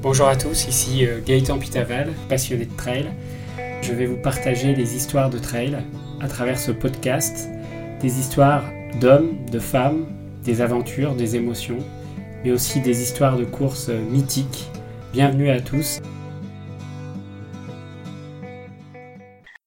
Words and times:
Bonjour 0.00 0.28
à 0.28 0.36
tous, 0.36 0.68
ici 0.68 1.04
euh, 1.04 1.20
Gaëtan 1.26 1.58
Pitaval, 1.58 2.12
passionné 2.28 2.66
de 2.66 2.76
trail. 2.76 3.10
Je 3.82 3.92
vais 3.92 4.06
vous 4.06 4.16
partager 4.16 4.72
les 4.72 4.94
histoires 4.94 5.28
de 5.28 5.38
trail 5.38 5.76
à 6.20 6.28
travers 6.28 6.56
ce 6.56 6.70
podcast, 6.70 7.48
des 8.00 8.20
histoires 8.20 8.62
d'hommes, 9.00 9.44
de 9.50 9.58
femmes, 9.58 10.06
des 10.44 10.60
aventures, 10.60 11.16
des 11.16 11.34
émotions, 11.34 11.78
mais 12.44 12.52
aussi 12.52 12.80
des 12.80 13.02
histoires 13.02 13.36
de 13.36 13.44
courses 13.44 13.88
mythiques. 13.88 14.70
Bienvenue 15.12 15.50
à 15.50 15.60
tous. 15.60 15.98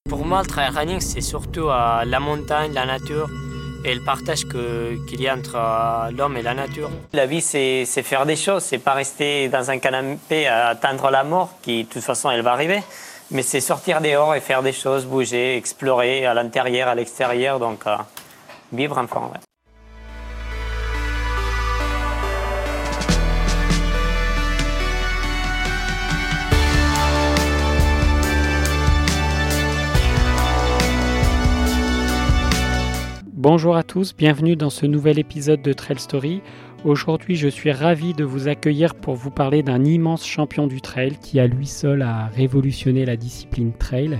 Pour 0.07 0.25
moi, 0.25 0.43
le 0.43 0.47
trail 0.47 0.69
running, 0.69 1.01
c'est 1.01 1.19
surtout 1.19 1.67
euh, 1.67 2.05
la 2.05 2.19
montagne, 2.21 2.71
la 2.73 2.85
nature 2.85 3.29
et 3.83 3.95
le 3.95 4.01
partage 4.01 4.45
qu'il 4.45 5.21
y 5.21 5.27
a 5.27 5.35
entre 5.35 5.55
euh, 5.55 6.11
l'homme 6.11 6.37
et 6.37 6.41
la 6.41 6.53
nature. 6.53 6.89
La 7.13 7.25
vie, 7.25 7.41
c'est 7.41 7.85
faire 7.85 8.25
des 8.25 8.35
choses, 8.35 8.63
c'est 8.63 8.77
pas 8.77 8.93
rester 8.93 9.49
dans 9.49 9.69
un 9.69 9.79
canapé 9.79 10.47
à 10.47 10.67
attendre 10.67 11.09
la 11.09 11.23
mort, 11.23 11.53
qui 11.61 11.83
de 11.83 11.89
toute 11.89 12.03
façon, 12.03 12.29
elle 12.31 12.41
va 12.41 12.51
arriver. 12.53 12.81
Mais 13.31 13.43
c'est 13.43 13.61
sortir 13.61 14.01
dehors 14.01 14.35
et 14.35 14.41
faire 14.41 14.61
des 14.61 14.73
choses, 14.73 15.05
bouger, 15.05 15.55
explorer 15.55 16.25
à 16.25 16.33
l'intérieur, 16.33 16.89
à 16.89 16.95
l'extérieur, 16.95 17.59
donc 17.59 17.87
euh, 17.87 17.95
vivre 18.73 18.97
enfin. 18.97 19.31
Bonjour 33.41 33.75
à 33.75 33.81
tous, 33.81 34.15
bienvenue 34.15 34.55
dans 34.55 34.69
ce 34.69 34.85
nouvel 34.85 35.17
épisode 35.17 35.63
de 35.63 35.73
Trail 35.73 35.97
Story. 35.97 36.41
Aujourd'hui, 36.85 37.35
je 37.35 37.47
suis 37.47 37.71
ravi 37.71 38.13
de 38.13 38.23
vous 38.23 38.47
accueillir 38.47 38.93
pour 38.93 39.15
vous 39.15 39.31
parler 39.31 39.63
d'un 39.63 39.83
immense 39.83 40.23
champion 40.23 40.67
du 40.67 40.79
trail 40.79 41.17
qui 41.19 41.39
à 41.39 41.47
lui 41.47 41.65
seul 41.65 42.03
a 42.03 42.27
révolutionné 42.27 43.03
la 43.03 43.17
discipline 43.17 43.73
trail 43.73 44.19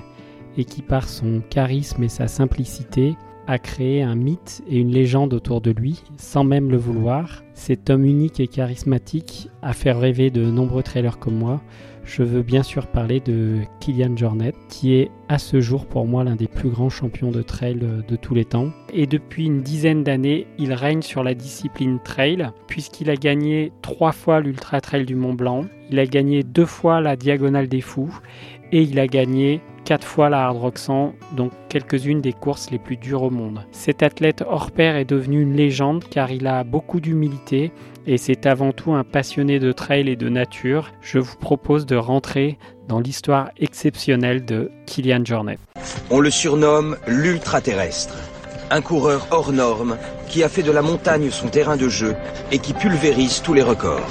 et 0.57 0.65
qui 0.65 0.81
par 0.81 1.07
son 1.07 1.43
charisme 1.51 2.01
et 2.01 2.09
sa 2.09 2.27
simplicité 2.27 3.15
a 3.45 3.59
créé 3.59 4.01
un 4.01 4.15
mythe 4.15 4.63
et 4.67 4.79
une 4.79 4.91
légende 4.91 5.35
autour 5.35 5.61
de 5.61 5.69
lui 5.69 6.01
sans 6.17 6.43
même 6.43 6.71
le 6.71 6.77
vouloir. 6.77 7.43
Cet 7.53 7.91
homme 7.91 8.05
unique 8.05 8.39
et 8.39 8.47
charismatique 8.47 9.49
a 9.61 9.73
fait 9.73 9.91
rêver 9.91 10.31
de 10.31 10.49
nombreux 10.49 10.81
trailers 10.81 11.19
comme 11.19 11.37
moi 11.37 11.61
je 12.03 12.23
veux 12.23 12.41
bien 12.41 12.63
sûr 12.63 12.87
parler 12.87 13.19
de 13.19 13.59
Kylian 13.79 14.17
Jornet, 14.17 14.53
qui 14.69 14.95
est 14.95 15.11
à 15.29 15.37
ce 15.37 15.61
jour 15.61 15.85
pour 15.85 16.05
moi 16.05 16.23
l'un 16.23 16.35
des 16.35 16.47
plus 16.47 16.69
grands 16.69 16.89
champions 16.89 17.31
de 17.31 17.41
trail 17.41 17.75
de 17.75 18.15
tous 18.15 18.33
les 18.33 18.45
temps. 18.45 18.71
Et 18.93 19.07
depuis 19.07 19.45
une 19.45 19.61
dizaine 19.61 20.03
d'années, 20.03 20.47
il 20.57 20.73
règne 20.73 21.01
sur 21.01 21.23
la 21.23 21.33
discipline 21.33 21.99
trail, 22.03 22.49
puisqu'il 22.67 23.09
a 23.09 23.15
gagné 23.15 23.71
trois 23.81 24.11
fois 24.11 24.39
l'Ultra 24.39 24.81
Trail 24.81 25.05
du 25.05 25.15
Mont 25.15 25.33
Blanc, 25.33 25.65
il 25.89 25.99
a 25.99 26.05
gagné 26.05 26.43
deux 26.43 26.65
fois 26.65 27.01
la 27.01 27.15
Diagonale 27.15 27.67
des 27.67 27.81
Fous, 27.81 28.19
et 28.71 28.81
il 28.81 28.99
a 28.99 29.07
gagné 29.07 29.61
quatre 29.85 30.05
fois 30.05 30.29
la 30.29 30.45
Hard 30.45 30.57
Rock 30.57 30.77
100, 30.77 31.13
donc 31.35 31.51
quelques-unes 31.69 32.21
des 32.21 32.33
courses 32.33 32.71
les 32.71 32.79
plus 32.79 32.97
dures 32.97 33.23
au 33.23 33.29
monde. 33.29 33.65
Cet 33.71 34.03
athlète 34.03 34.43
hors 34.47 34.71
pair 34.71 34.95
est 34.95 35.05
devenu 35.05 35.41
une 35.41 35.55
légende 35.55 36.03
car 36.09 36.31
il 36.31 36.47
a 36.47 36.63
beaucoup 36.63 36.99
d'humilité 36.99 37.71
et 38.07 38.17
c'est 38.17 38.45
avant 38.45 38.71
tout 38.71 38.93
un 38.93 39.03
passionné 39.03 39.59
de 39.59 39.71
trail 39.71 40.09
et 40.09 40.15
de 40.15 40.29
nature. 40.29 40.91
Je 41.01 41.19
vous 41.19 41.37
propose 41.37 41.85
de 41.85 41.95
rentrer 41.95 42.57
dans 42.87 42.99
l'histoire 42.99 43.51
exceptionnelle 43.57 44.45
de 44.45 44.71
Kilian 44.85 45.23
Jornet. 45.23 45.57
On 46.09 46.19
le 46.19 46.29
surnomme 46.29 46.97
l'ultra-terrestre, 47.07 48.17
un 48.69 48.81
coureur 48.81 49.27
hors 49.31 49.51
norme 49.51 49.97
qui 50.27 50.43
a 50.43 50.49
fait 50.49 50.63
de 50.63 50.71
la 50.71 50.81
montagne 50.81 51.29
son 51.29 51.47
terrain 51.47 51.77
de 51.77 51.89
jeu 51.89 52.15
et 52.51 52.59
qui 52.59 52.73
pulvérise 52.73 53.41
tous 53.41 53.53
les 53.53 53.63
records. 53.63 54.09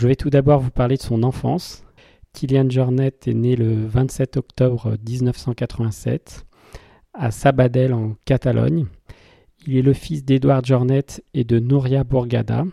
Je 0.00 0.08
vais 0.08 0.16
tout 0.16 0.30
d'abord 0.30 0.60
vous 0.60 0.70
parler 0.70 0.96
de 0.96 1.02
son 1.02 1.22
enfance. 1.22 1.84
Kilian 2.32 2.70
Jornet 2.70 3.12
est 3.26 3.34
né 3.34 3.56
le 3.56 3.86
27 3.86 4.36
octobre 4.36 4.96
1987 5.06 6.46
à 7.12 7.30
Sabadell 7.30 7.92
en 7.92 8.14
Catalogne. 8.24 8.86
Il 9.66 9.76
est 9.76 9.82
le 9.82 9.92
fils 9.92 10.24
d'Edouard 10.24 10.64
Jornet 10.64 11.04
et 11.34 11.44
de 11.44 11.58
Nouria 11.58 12.04
Bourgada. 12.04 12.64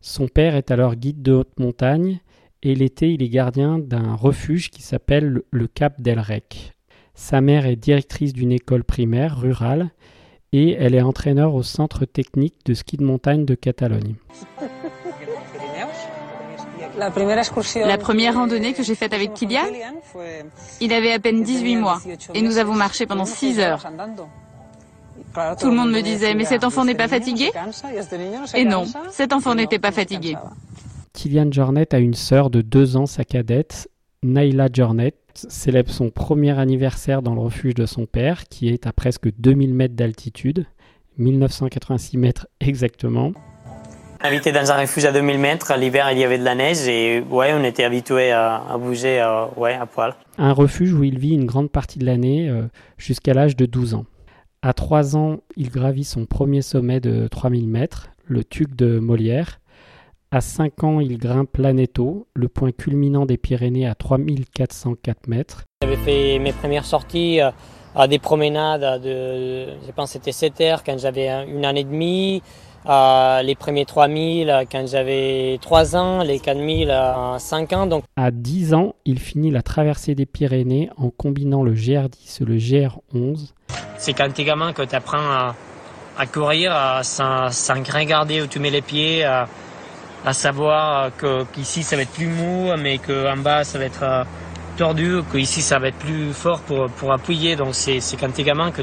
Son 0.00 0.28
père 0.28 0.54
est 0.54 0.70
alors 0.70 0.94
guide 0.94 1.22
de 1.22 1.32
haute 1.32 1.58
montagne 1.58 2.20
et 2.62 2.74
l'été 2.74 3.12
il 3.12 3.22
est 3.22 3.28
gardien 3.28 3.78
d'un 3.78 4.14
refuge 4.14 4.70
qui 4.70 4.82
s'appelle 4.82 5.42
le 5.50 5.66
Cap 5.66 6.00
del 6.00 6.20
Rec. 6.20 6.72
Sa 7.14 7.40
mère 7.40 7.66
est 7.66 7.76
directrice 7.76 8.32
d'une 8.32 8.52
école 8.52 8.84
primaire 8.84 9.40
rurale 9.40 9.90
et 10.52 10.72
elle 10.72 10.94
est 10.94 11.02
entraîneur 11.02 11.54
au 11.54 11.62
centre 11.62 12.04
technique 12.04 12.64
de 12.64 12.74
ski 12.74 12.96
de 12.98 13.04
montagne 13.04 13.44
de 13.44 13.54
Catalogne. 13.54 14.14
La 16.96 17.98
première 17.98 18.34
randonnée 18.34 18.72
que 18.72 18.82
j'ai 18.82 18.94
faite 18.94 19.12
avec 19.12 19.34
Kylian, 19.34 19.66
il 20.80 20.92
avait 20.92 21.12
à 21.12 21.18
peine 21.18 21.42
18 21.42 21.76
mois 21.76 22.00
et 22.34 22.42
nous 22.42 22.58
avons 22.58 22.74
marché 22.74 23.06
pendant 23.06 23.24
6 23.24 23.60
heures. 23.60 23.86
Tout 25.58 25.68
le 25.68 25.76
monde 25.76 25.90
me 25.90 26.02
disait, 26.02 26.34
mais 26.34 26.44
cet 26.44 26.64
enfant 26.64 26.84
n'est 26.84 26.94
pas 26.94 27.08
fatigué 27.08 27.50
Et 28.54 28.64
non, 28.64 28.84
cet 29.10 29.32
enfant 29.32 29.54
n'était 29.54 29.78
pas 29.78 29.92
fatigué. 29.92 30.36
Kylian 31.12 31.50
Jornet 31.50 31.94
a 31.94 31.98
une 31.98 32.14
sœur 32.14 32.50
de 32.50 32.62
2 32.62 32.96
ans, 32.96 33.06
sa 33.06 33.24
cadette, 33.24 33.88
Naila 34.22 34.68
Jornet, 34.72 35.14
célèbre 35.34 35.90
son 35.90 36.10
premier 36.10 36.58
anniversaire 36.58 37.22
dans 37.22 37.34
le 37.34 37.40
refuge 37.40 37.74
de 37.74 37.86
son 37.86 38.06
père, 38.06 38.44
qui 38.48 38.68
est 38.68 38.86
à 38.86 38.92
presque 38.92 39.28
2000 39.38 39.74
mètres 39.74 39.94
d'altitude, 39.94 40.66
1986 41.18 42.16
mètres 42.16 42.46
exactement. 42.60 43.32
Habité 44.24 44.52
dans 44.52 44.70
un 44.70 44.80
refuge 44.80 45.04
à 45.04 45.10
2000 45.10 45.40
mètres, 45.40 45.74
l'hiver 45.76 46.12
il 46.12 46.18
y 46.18 46.22
avait 46.22 46.38
de 46.38 46.44
la 46.44 46.54
neige 46.54 46.86
et 46.86 47.24
ouais, 47.28 47.52
on 47.52 47.64
était 47.64 47.82
habitué 47.82 48.30
à, 48.30 48.62
bouger 48.78 49.20
euh, 49.20 49.46
ouais, 49.56 49.74
à 49.74 49.84
poil. 49.84 50.14
Un 50.38 50.52
refuge 50.52 50.92
où 50.92 51.02
il 51.02 51.18
vit 51.18 51.34
une 51.34 51.44
grande 51.44 51.72
partie 51.72 51.98
de 51.98 52.06
l'année 52.06 52.48
euh, 52.48 52.62
jusqu'à 52.98 53.34
l'âge 53.34 53.56
de 53.56 53.66
12 53.66 53.94
ans. 53.94 54.04
À 54.62 54.74
3 54.74 55.16
ans, 55.16 55.38
il 55.56 55.70
gravit 55.70 56.04
son 56.04 56.24
premier 56.24 56.62
sommet 56.62 57.00
de 57.00 57.26
3000 57.26 57.66
mètres, 57.66 58.10
le 58.24 58.44
Tuc 58.44 58.76
de 58.76 59.00
Molière. 59.00 59.58
À 60.30 60.40
5 60.40 60.84
ans, 60.84 61.00
il 61.00 61.18
grimpe 61.18 61.56
l'Aneto, 61.56 62.28
le 62.34 62.48
point 62.48 62.70
culminant 62.70 63.26
des 63.26 63.38
Pyrénées 63.38 63.88
à 63.88 63.96
3404 63.96 65.26
mètres. 65.26 65.64
J'avais 65.82 65.96
fait 65.96 66.38
mes 66.38 66.52
premières 66.52 66.84
sorties 66.84 67.40
euh, 67.40 67.50
à 67.94 68.08
des 68.08 68.18
promenades 68.18 69.02
de, 69.02 69.66
je 69.86 69.92
pense 69.94 70.10
c'était 70.10 70.32
7 70.32 70.60
heures 70.60 70.84
quand 70.84 70.98
j'avais 70.98 71.28
une 71.28 71.64
année 71.64 71.80
et 71.80 71.84
demie. 71.84 72.42
les 72.86 73.54
premiers 73.54 73.84
3000 73.84 74.66
quand 74.70 74.86
j'avais 74.86 75.58
3 75.60 75.96
ans, 75.96 76.22
les 76.22 76.38
4000 76.38 76.90
à 76.90 77.36
5 77.38 77.72
ans. 77.72 77.86
Donc. 77.86 78.04
À 78.16 78.30
10 78.30 78.74
ans, 78.74 78.94
il 79.04 79.18
finit 79.18 79.50
la 79.50 79.62
traversée 79.62 80.14
des 80.14 80.26
Pyrénées 80.26 80.90
en 80.96 81.10
combinant 81.10 81.62
le 81.62 81.74
GR10 81.74 82.42
et 82.42 82.44
le 82.44 82.56
GR11 82.56 83.52
c'est 84.02 84.14
quand 84.14 84.28
t'es 84.34 84.42
gamin 84.42 84.72
que 84.72 84.82
tu 84.82 84.96
apprends 84.96 85.54
à, 86.18 86.26
courir 86.26 86.74
sans, 87.02 87.48
regarder 87.94 88.42
où 88.42 88.46
tu 88.48 88.58
mets 88.58 88.70
les 88.70 88.82
pieds, 88.82 89.24
à, 89.24 89.46
savoir 90.32 91.10
qu'ici 91.52 91.84
ça 91.84 91.94
va 91.96 92.02
être 92.02 92.10
plus 92.10 92.26
mou, 92.26 92.70
mais 92.78 92.98
qu'en 92.98 93.36
bas 93.36 93.62
ça 93.62 93.78
va 93.78 93.84
être 93.84 94.26
tordu, 94.76 95.20
qu'ici 95.30 95.62
ça 95.62 95.78
va 95.78 95.88
être 95.88 95.98
plus 95.98 96.32
fort 96.32 96.60
pour, 96.60 96.86
pour 96.90 97.12
appuyer. 97.12 97.56
Donc 97.56 97.74
c'est 97.74 98.00
quand 98.18 98.32
t'es 98.32 98.44
gamin 98.44 98.70
que 98.70 98.82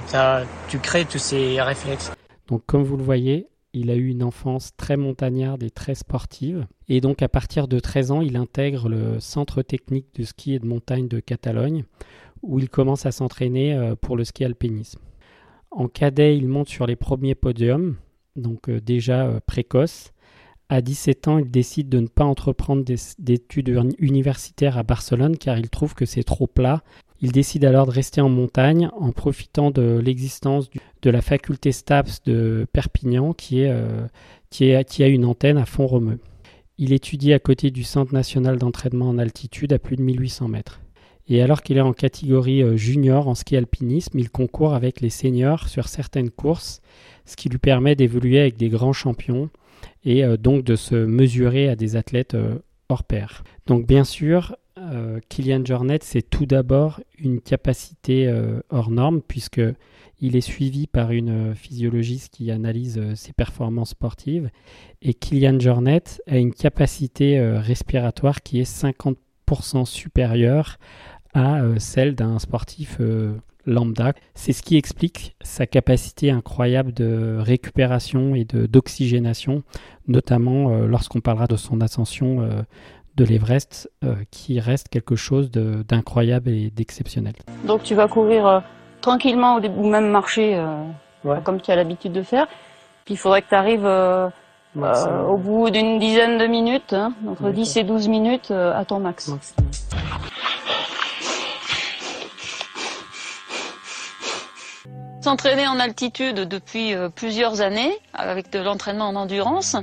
tu 0.68 0.80
crées 0.80 1.06
tous 1.06 1.20
ces 1.20 1.62
réflexes. 1.62 2.12
Donc 2.48 2.64
comme 2.66 2.84
vous 2.84 2.98
le 2.98 3.04
voyez, 3.04 3.48
il 3.74 3.92
a 3.92 3.96
eu 3.96 4.08
une 4.08 4.24
enfance 4.24 4.72
très 4.76 4.98
montagnarde 4.98 5.64
et 5.64 5.70
très 5.70 5.96
sportive. 5.96 6.66
Et 6.88 7.02
donc 7.02 7.22
à 7.22 7.30
partir 7.30 7.68
de 7.68 7.80
13 7.80 8.12
ans, 8.12 8.22
il 8.22 8.38
intègre 8.38 8.90
le 8.90 9.20
centre 9.20 9.62
technique 9.62 10.08
de 10.16 10.24
ski 10.24 10.56
et 10.56 10.60
de 10.60 10.66
montagne 10.66 11.08
de 11.08 11.20
Catalogne, 11.20 11.84
où 12.42 12.60
il 12.60 12.70
commence 12.70 13.06
à 13.06 13.12
s'entraîner 13.12 13.74
euh, 13.74 13.96
pour 13.96 14.18
le 14.18 14.24
ski 14.24 14.46
alpinisme. 14.46 15.00
En 15.72 15.88
cadet, 15.88 16.36
il 16.36 16.48
monte 16.48 16.70
sur 16.70 16.88
les 16.88 16.96
premiers 16.96 17.36
podiums, 17.36 17.96
donc 18.36 18.70
euh, 18.70 18.82
déjà 18.82 19.28
euh, 19.28 19.40
précoce. 19.46 20.14
À 20.72 20.82
17 20.82 21.28
ans, 21.28 21.40
il 21.40 21.50
décide 21.50 21.90
de 21.90 22.00
ne 22.00 22.08
pas 22.08 22.26
entreprendre 22.26 22.84
des, 22.84 22.98
études 23.28 23.76
universitaires 23.98 24.78
à 24.78 24.84
Barcelone 24.84 25.36
car 25.36 25.58
il 25.58 25.70
trouve 25.70 25.96
que 25.96 26.06
c'est 26.06 26.24
trop 26.24 26.46
plat. 26.46 26.84
Il 27.22 27.32
décide 27.32 27.66
alors 27.66 27.88
de 27.88 27.92
rester 27.92 28.22
en 28.22 28.30
montagne 28.30 28.90
en 28.96 29.12
profitant 29.12 29.72
de 29.72 30.00
l'existence 30.04 30.70
de 31.02 31.10
la 31.10 31.22
faculté 31.22 31.72
STAPS 31.72 32.22
de 32.24 32.68
Perpignan 32.72 33.34
qui, 33.34 33.66
euh, 33.66 34.06
qui 34.52 34.72
a 34.74 35.08
une 35.08 35.26
antenne 35.26 35.58
à 35.58 35.66
Font-Romeu. 35.66 36.20
Il 36.78 36.94
étudie 36.94 37.34
à 37.34 37.40
côté 37.40 37.72
du 37.72 37.84
Centre 37.84 38.14
national 38.14 38.58
d'entraînement 38.58 39.10
en 39.10 39.18
altitude 39.18 39.74
à 39.74 39.80
plus 39.80 39.98
de 39.98 40.04
1800 40.04 40.50
mètres. 40.50 40.82
Et 41.28 41.42
alors 41.42 41.64
qu'il 41.64 41.78
est 41.78 41.82
en 41.82 41.94
catégorie 41.94 42.62
euh, 42.62 42.78
junior 42.78 43.28
en 43.28 43.36
ski 43.36 43.58
alpinisme, 43.58 44.18
il 44.20 44.30
concourt 44.30 44.76
avec 44.76 45.02
les 45.02 45.10
seniors 45.10 45.68
sur 45.68 45.88
certaines 45.88 46.30
courses, 46.30 46.82
ce 47.26 47.36
qui 47.36 47.50
lui 47.50 47.58
permet 47.58 47.96
d'évoluer 47.96 48.40
avec 48.40 48.56
des 48.56 48.70
grands 48.70 48.94
champions 48.94 49.50
et 50.04 50.24
euh, 50.24 50.38
donc 50.38 50.64
de 50.64 50.76
se 50.76 50.96
mesurer 50.96 51.70
à 51.70 51.76
des 51.76 51.96
athlètes 51.96 52.34
euh, 52.34 52.60
hors 52.90 53.04
pair. 53.04 53.44
Donc 53.68 53.86
bien 53.86 54.04
sûr, 54.04 54.56
euh, 54.78 55.20
Kylian 55.30 55.64
Jornet, 55.66 56.00
c'est 56.02 56.22
tout 56.22 56.46
d'abord 56.46 57.02
une 57.18 57.42
capacité 57.42 58.34
hors 58.70 58.90
norme, 58.90 59.22
puisque 59.22 59.62
il 60.22 60.36
est 60.36 60.42
suivi 60.42 60.88
par 60.88 61.12
une 61.12 61.54
physiologiste 61.54 62.34
qui 62.34 62.50
analyse 62.50 63.14
ses 63.14 63.34
performances 63.34 63.92
sportives. 63.92 64.50
Et 65.02 65.14
Kylian 65.14 65.60
Jornet 65.60 66.04
a 66.28 66.38
une 66.38 66.54
capacité 66.54 67.40
respiratoire 67.40 68.42
qui 68.42 68.60
est 68.60 68.84
50% 69.50 69.86
supérieure 69.86 70.78
à 71.34 71.62
celle 71.78 72.16
d'un 72.16 72.40
sportif 72.40 73.00
lambda. 73.70 74.14
C'est 74.34 74.54
ce 74.54 74.62
qui 74.62 74.78
explique 74.78 75.36
sa 75.42 75.66
capacité 75.66 76.32
incroyable 76.32 76.94
de 76.94 77.38
récupération 77.40 78.36
et 78.36 78.44
d'oxygénation, 78.44 79.64
notamment 80.08 80.72
euh, 80.72 80.88
lorsqu'on 80.88 81.22
parlera 81.22 81.48
de 81.48 81.56
son 81.56 81.80
ascension 81.82 82.42
euh, 82.42 82.62
de 83.16 83.24
l'Everest, 83.24 83.90
euh, 84.04 84.16
qui 84.32 84.60
reste 84.60 84.90
quelque 84.90 85.16
chose 85.16 85.52
d'incroyable 85.52 86.50
et 86.50 86.70
d'exceptionnel. 86.70 87.34
Donc 87.66 87.84
tu 87.84 87.96
vas 87.96 88.08
courir 88.08 88.64
tranquillement 89.02 89.60
ou 89.60 89.90
même 89.90 90.10
marcher 90.10 90.62
comme 91.44 91.62
tu 91.62 91.72
as 91.72 91.76
l'habitude 91.76 92.12
de 92.12 92.24
faire. 92.24 92.48
Puis 93.06 93.16
il 93.16 93.18
faudrait 93.18 93.42
que 93.42 93.50
tu 93.50 93.56
arrives 93.56 93.88
au 94.76 95.38
bout 95.38 95.70
d'une 95.70 96.00
dizaine 96.00 96.38
de 96.38 96.48
minutes, 96.48 96.94
hein, 96.94 97.14
entre 97.28 97.50
10 97.50 97.78
et 97.78 97.84
12 97.84 98.08
minutes 98.08 98.52
à 98.52 98.84
ton 98.86 99.00
max. 99.00 99.34
S'entraîner 105.22 105.68
en 105.68 105.80
altitude 105.80 106.48
depuis 106.48 106.94
euh, 106.94 107.10
plusieurs 107.10 107.60
années 107.60 107.92
avec 108.14 108.52
de 108.52 108.60
l'entraînement 108.60 109.10
en 109.10 109.16
endurance, 109.16 109.76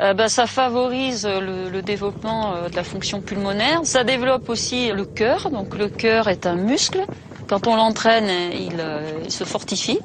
euh, 0.00 0.14
bah, 0.14 0.30
ça 0.30 0.46
favorise 0.46 1.26
le, 1.26 1.82
développement 1.82 2.54
euh, 2.54 2.68
de 2.70 2.76
la 2.76 2.84
fonction 2.84 3.20
pulmonaire. 3.20 3.80
Ça 3.84 4.04
développe 4.04 4.48
aussi 4.48 4.90
le 4.90 5.04
cœur. 5.04 5.50
Donc 5.50 5.76
le 5.76 5.90
cœur 5.90 6.28
est 6.28 6.46
un 6.46 6.54
muscle. 6.54 7.04
Quand 7.46 7.66
on 7.66 7.76
l'entraîne, 7.76 8.30
il, 8.52 9.30
se 9.30 9.44
fortifie. 9.44 9.98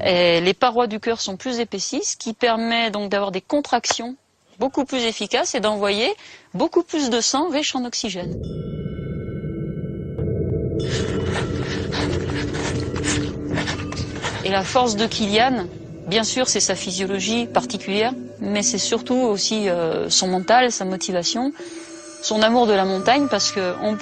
Les 0.00 0.54
parois 0.54 0.86
du 0.86 1.00
cœur 1.00 1.20
sont 1.20 1.36
plus 1.36 1.60
épaissies, 1.60 2.02
ce 2.02 2.16
qui 2.16 2.32
permet 2.32 2.90
donc 2.90 3.10
d'avoir 3.10 3.30
des 3.30 3.42
contractions 3.42 4.16
beaucoup 4.58 4.86
plus 4.86 5.04
efficaces 5.04 5.54
et 5.54 5.60
d'envoyer 5.60 6.08
beaucoup 6.54 6.82
plus 6.82 7.10
de 7.10 7.20
sang 7.20 7.50
riche 7.50 7.76
en 7.76 7.84
oxygène. 7.84 8.40
La 14.52 14.62
force 14.62 14.96
de 14.96 15.06
Kylian, 15.06 15.66
bien 16.06 16.24
sûr, 16.24 16.46
c'est 16.46 16.60
sa 16.60 16.74
physiologie 16.74 17.46
particulière, 17.46 18.12
mais 18.40 18.62
c'est 18.62 18.78
surtout 18.78 19.14
aussi 19.14 19.68
euh, 19.68 20.10
son 20.10 20.28
mental, 20.28 20.70
sa 20.70 20.84
motivation, 20.84 21.52
son 22.22 22.42
amour 22.42 22.66
de 22.66 22.72
la 22.74 22.84
montagne, 22.84 23.28
parce 23.30 23.50
qu'on 23.50 23.96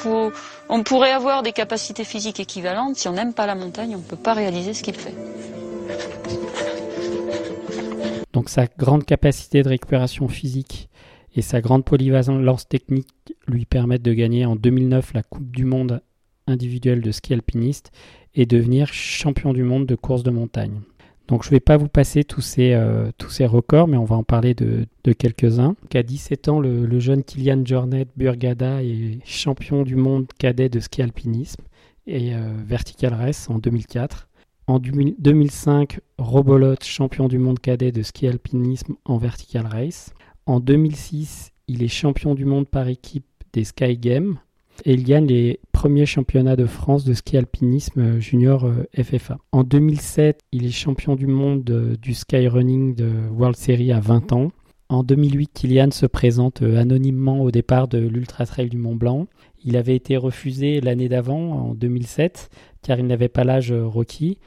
on 0.69 0.83
pourrait 0.83 1.13
avoir 1.13 1.43
des 1.43 1.53
capacités 1.53 2.05
physiques 2.05 2.41
équivalentes. 2.41 2.97
Si 2.97 3.09
on 3.09 3.13
n'aime 3.13 3.33
pas 3.33 3.47
la 3.47 3.55
montagne, 3.55 3.95
on 3.95 3.99
ne 3.99 4.03
peut 4.03 4.17
pas 4.17 4.35
réaliser 4.35 4.75
ce 4.75 4.83
qu'il 4.83 4.97
fait. 4.97 5.15
Donc 8.33 8.49
sa 8.49 8.67
grande 8.67 9.05
capacité 9.05 9.63
de 9.63 9.69
récupération 9.69 10.29
physique 10.29 10.89
et 11.35 11.43
sa 11.43 11.61
grande 11.61 11.85
polyvalence 11.85 12.69
technique 12.69 13.09
lui 13.47 13.67
permettent 13.67 14.03
de 14.03 14.13
gagner 14.13 14.47
en 14.47 14.57
2009 14.57 15.15
la 15.15 15.23
Coupe 15.23 15.51
du 15.51 15.65
Monde 15.65 16.03
individuelle 16.51 17.01
de 17.01 17.11
ski 17.11 17.35
alpiniste 17.35 17.93
et 18.35 18.47
devenir 18.47 18.93
champion 18.93 19.53
du 19.53 19.63
monde 19.63 19.87
de 19.87 19.95
course 19.95 20.23
de 20.23 20.31
montagne. 20.31 20.81
Donc 21.31 21.45
je 21.45 21.49
ne 21.49 21.53
vais 21.53 21.61
pas 21.61 21.77
vous 21.77 21.89
passer 21.89 22.25
tous 22.25 22.41
ces, 22.41 22.73
euh, 22.73 23.13
tous 23.17 23.31
ces 23.31 23.47
records, 23.47 23.87
mais 23.87 23.97
on 23.97 24.05
va 24.05 24.17
en 24.17 24.25
parler 24.25 24.55
de, 24.55 24.87
quelques-uns. 25.13 25.77
À 25.95 26.03
17 26.03 26.49
ans, 26.49 26.59
le, 26.59 26.99
jeune 26.99 27.23
Kilian 27.23 27.63
Jornet 27.65 28.07
Burgada 28.17 28.83
est 28.83 29.25
champion 29.25 29.85
du 29.85 29.95
monde 29.95 30.27
cadet 30.39 30.69
de 30.69 30.81
ski 30.81 31.03
alpinisme 31.03 31.63
et 32.09 32.35
euh, 32.35 32.53
vertical 32.67 33.15
race 33.15 33.49
en 33.49 33.59
2004. 33.59 34.29
En 34.67 34.81
2005, 34.81 36.01
Robolot, 36.19 36.77
champion 36.83 37.29
du 37.29 37.39
monde 37.39 37.61
cadet 37.61 37.93
de 37.93 38.03
ski 38.03 38.27
alpinisme 38.27 38.95
en 39.05 39.17
vertical 39.17 39.67
race. 39.67 40.13
En 40.47 40.59
2006, 40.59 41.53
il 41.69 41.85
est 41.85 41.89
champion 41.89 42.35
du 42.35 42.45
monde 42.45 42.67
par 42.67 42.89
équipe 42.89 43.25
des 43.53 43.63
Sky 43.63 43.97
Games 43.97 44.37
et 44.85 44.95
il 44.95 45.05
gagne 45.05 45.27
les 45.27 45.61
premiers 45.73 46.07
championnats 46.07 46.57
de 46.57 46.67
France 46.67 47.05
de 47.05 47.13
ski 47.13 47.37
alpinisme 47.37 48.19
junior 48.19 48.65
euh, 48.65 49.03
FFA. 49.03 49.39
En 49.53 49.63
2007, 49.63 50.41
il 50.53 50.67
est 50.67 50.71
champion 50.71 51.17
du 51.17 51.27
monde 51.27 51.65
du 52.01 52.15
skyrunning 52.15 52.95
de 52.95 53.11
World 53.37 53.57
Series 53.57 53.93
à 53.93 54.01
20 54.01 54.33
ans. 54.33 54.51
En 54.91 55.05
2008, 55.05 55.53
Kylian 55.55 55.93
se 55.93 56.05
présente 56.07 56.63
euh, 56.63 56.77
anonymement 56.77 57.43
au 57.43 57.53
départ 57.53 57.87
de 57.87 57.99
l'Ultra 57.99 58.45
Trail 58.45 58.69
du 58.69 58.77
Mont 58.77 58.97
Blanc. 58.97 59.29
Il 59.65 59.77
avait 59.77 59.95
été 59.95 60.17
refusé 60.17 60.81
l'année 60.81 61.09
d'avant, 61.09 61.53
en 61.53 61.75
2007, 61.75 62.51
car 62.83 62.99
il 62.99 63.07
n'avait 63.07 63.29
pas 63.29 63.45
l'âge 63.45 63.71
euh, 63.71 63.87
requis. 63.87 64.39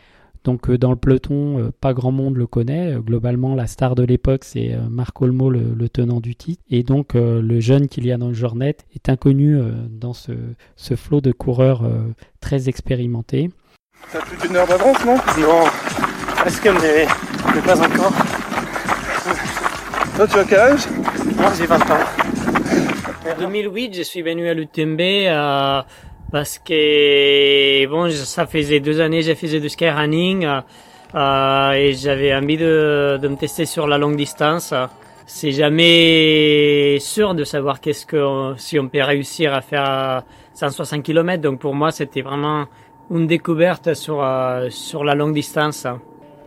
Donc 0.43 0.69
euh, 0.69 0.77
dans 0.77 0.91
le 0.91 0.97
peloton, 0.97 1.59
euh, 1.59 1.71
pas 1.79 1.93
grand 1.93 2.11
monde 2.11 2.35
le 2.35 2.47
connaît. 2.47 2.95
Euh, 2.95 2.99
globalement, 2.99 3.55
la 3.55 3.67
star 3.67 3.95
de 3.95 4.03
l'époque, 4.03 4.43
c'est 4.43 4.75
Marc 4.89 5.21
Olmo, 5.21 5.49
le, 5.49 5.89
tenant 5.89 6.19
du 6.19 6.35
titre. 6.35 6.61
Et 6.69 6.83
donc 6.83 7.13
le 7.13 7.59
jeune 7.59 7.87
Kylian 7.87 8.33
Jornet 8.33 8.77
est 8.95 9.09
inconnu 9.09 9.61
dans 9.89 10.13
ce, 10.13 10.31
ce 10.75 10.95
flot 10.95 11.21
de 11.21 11.31
coureurs 11.31 11.83
très 12.39 12.67
expérimentés. 12.67 13.51
T'as 14.11 14.21
plus 14.21 14.47
d'une 14.47 14.55
heure 14.55 14.67
d'avance, 14.67 15.05
non? 15.05 15.15
Non, 15.15 15.65
presque, 16.37 16.65
mais, 16.65 17.05
mais 17.53 17.61
pas 17.61 17.79
encore. 17.79 18.13
Toi, 20.15 20.27
tu 20.27 20.37
as 20.37 20.43
quel 20.45 20.59
âge? 20.59 20.81
Moi, 21.37 21.51
j'ai 21.57 21.65
20 21.65 21.75
ans. 21.75 23.35
En 23.35 23.39
2008, 23.39 23.95
je 23.95 24.01
suis 24.01 24.21
venu 24.21 24.47
à 24.49 24.53
l'UTMB 24.53 24.99
parce 26.33 26.57
que 26.57 27.85
bon, 27.85 28.09
ça 28.09 28.47
faisait 28.47 28.79
deux 28.79 28.99
années 28.99 29.19
que 29.19 29.27
je 29.27 29.33
faisais 29.35 29.59
du 29.59 29.69
skyrunning 29.69 30.47
euh, 31.13 31.71
et 31.73 31.93
j'avais 31.93 32.33
envie 32.33 32.57
de, 32.57 33.19
de, 33.21 33.27
me 33.27 33.35
tester 33.35 33.67
sur 33.67 33.85
la 33.85 33.99
longue 33.99 34.15
distance. 34.15 34.73
C'est 35.27 35.51
jamais 35.51 36.97
sûr 36.99 37.35
de 37.35 37.43
savoir 37.43 37.79
qu'est-ce 37.79 38.07
que 38.07 38.55
si 38.57 38.79
on 38.79 38.87
peut 38.87 39.03
réussir 39.03 39.53
à 39.53 39.61
faire 39.61 40.23
160 40.55 41.03
km. 41.03 41.39
Donc 41.39 41.59
pour 41.59 41.75
moi, 41.75 41.91
c'était 41.91 42.23
vraiment 42.23 42.65
une 43.11 43.27
découverte 43.27 43.93
sur 43.93 44.23
euh, 44.23 44.71
sur 44.71 45.03
la 45.03 45.13
longue 45.13 45.35
distance. 45.35 45.85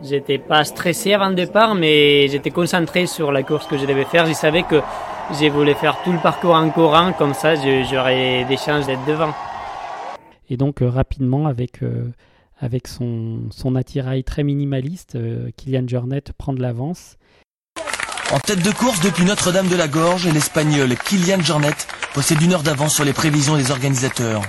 J'étais 0.03 0.37
pas 0.37 0.65
stressé 0.65 1.13
avant 1.13 1.29
le 1.29 1.35
départ, 1.35 1.75
mais 1.75 2.27
j'étais 2.27 2.51
concentré 2.51 3.05
sur 3.05 3.31
la 3.31 3.41
course 3.41 3.65
que 3.67 3.77
je 3.77 3.85
devais 3.85 4.03
faire. 4.03 4.25
Je 4.25 4.33
savais 4.33 4.63
que 4.63 4.81
je 5.31 5.47
voulais 5.47 5.75
faire 5.75 5.97
tout 6.03 6.11
le 6.11 6.19
parcours 6.19 6.55
en 6.55 6.69
courant, 6.71 7.13
comme 7.13 7.33
ça 7.33 7.55
j'aurais 7.55 8.43
des 8.49 8.57
chances 8.57 8.85
d'être 8.85 9.05
devant. 9.05 9.33
Et 10.49 10.57
donc 10.57 10.81
euh, 10.81 10.89
rapidement, 10.89 11.47
avec, 11.47 11.83
euh, 11.83 12.11
avec 12.59 12.87
son, 12.87 13.49
son, 13.51 13.75
attirail 13.75 14.23
très 14.23 14.43
minimaliste, 14.43 15.15
euh, 15.15 15.49
Kylian 15.57 15.87
Jornet 15.87 16.23
prend 16.37 16.53
de 16.53 16.61
l'avance. 16.61 17.17
En 18.31 18.39
tête 18.39 18.61
de 18.61 18.71
course 18.71 18.99
depuis 19.01 19.23
Notre-Dame 19.23 19.67
de 19.67 19.75
la 19.75 19.87
Gorge, 19.87 20.27
l'Espagnol 20.27 20.95
Kylian 20.97 21.41
Jornet 21.41 21.71
possède 22.13 22.41
une 22.41 22.53
heure 22.53 22.63
d'avance 22.63 22.93
sur 22.93 23.05
les 23.05 23.13
prévisions 23.13 23.55
des 23.55 23.71
organisateurs. 23.71 24.41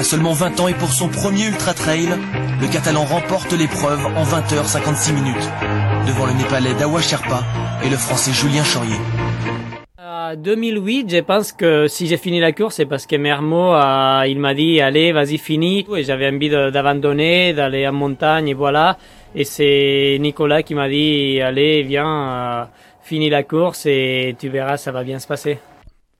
À 0.00 0.02
seulement 0.02 0.32
20 0.32 0.60
ans 0.60 0.68
et 0.68 0.72
pour 0.72 0.88
son 0.88 1.08
premier 1.08 1.48
ultra 1.48 1.74
trail, 1.74 2.08
le 2.08 2.72
Catalan 2.72 3.04
remporte 3.04 3.52
l'épreuve 3.52 4.06
en 4.16 4.22
20 4.22 4.40
h 4.54 4.64
56 4.64 5.12
minutes 5.12 5.50
devant 6.06 6.24
le 6.24 6.32
Népalais 6.32 6.72
Dawa 6.72 7.02
Sherpa 7.02 7.44
et 7.84 7.90
le 7.90 7.98
Français 7.98 8.32
Julien 8.32 8.64
Chaurier. 8.64 8.96
En 9.98 10.36
2008, 10.36 11.14
je 11.14 11.20
pense 11.20 11.52
que 11.52 11.86
si 11.86 12.06
j'ai 12.06 12.16
fini 12.16 12.40
la 12.40 12.52
course, 12.52 12.76
c'est 12.76 12.86
parce 12.86 13.04
que 13.06 13.16
Mermo, 13.16 13.74
il 14.26 14.38
m'a 14.38 14.54
dit 14.54 14.80
allez, 14.80 15.12
vas-y, 15.12 15.36
finis. 15.36 15.86
Et 15.94 16.02
j'avais 16.02 16.30
envie 16.30 16.48
d'abandonner, 16.48 17.52
d'aller 17.52 17.86
en 17.86 17.92
montagne, 17.92 18.48
et 18.48 18.54
voilà. 18.54 18.96
Et 19.34 19.44
c'est 19.44 20.16
Nicolas 20.18 20.62
qui 20.62 20.74
m'a 20.74 20.88
dit 20.88 21.42
allez, 21.42 21.82
viens, 21.82 22.08
euh, 22.08 22.64
finis 23.02 23.28
la 23.28 23.42
course 23.42 23.84
et 23.84 24.34
tu 24.38 24.48
verras, 24.48 24.78
ça 24.78 24.92
va 24.92 25.04
bien 25.04 25.18
se 25.18 25.26
passer 25.26 25.58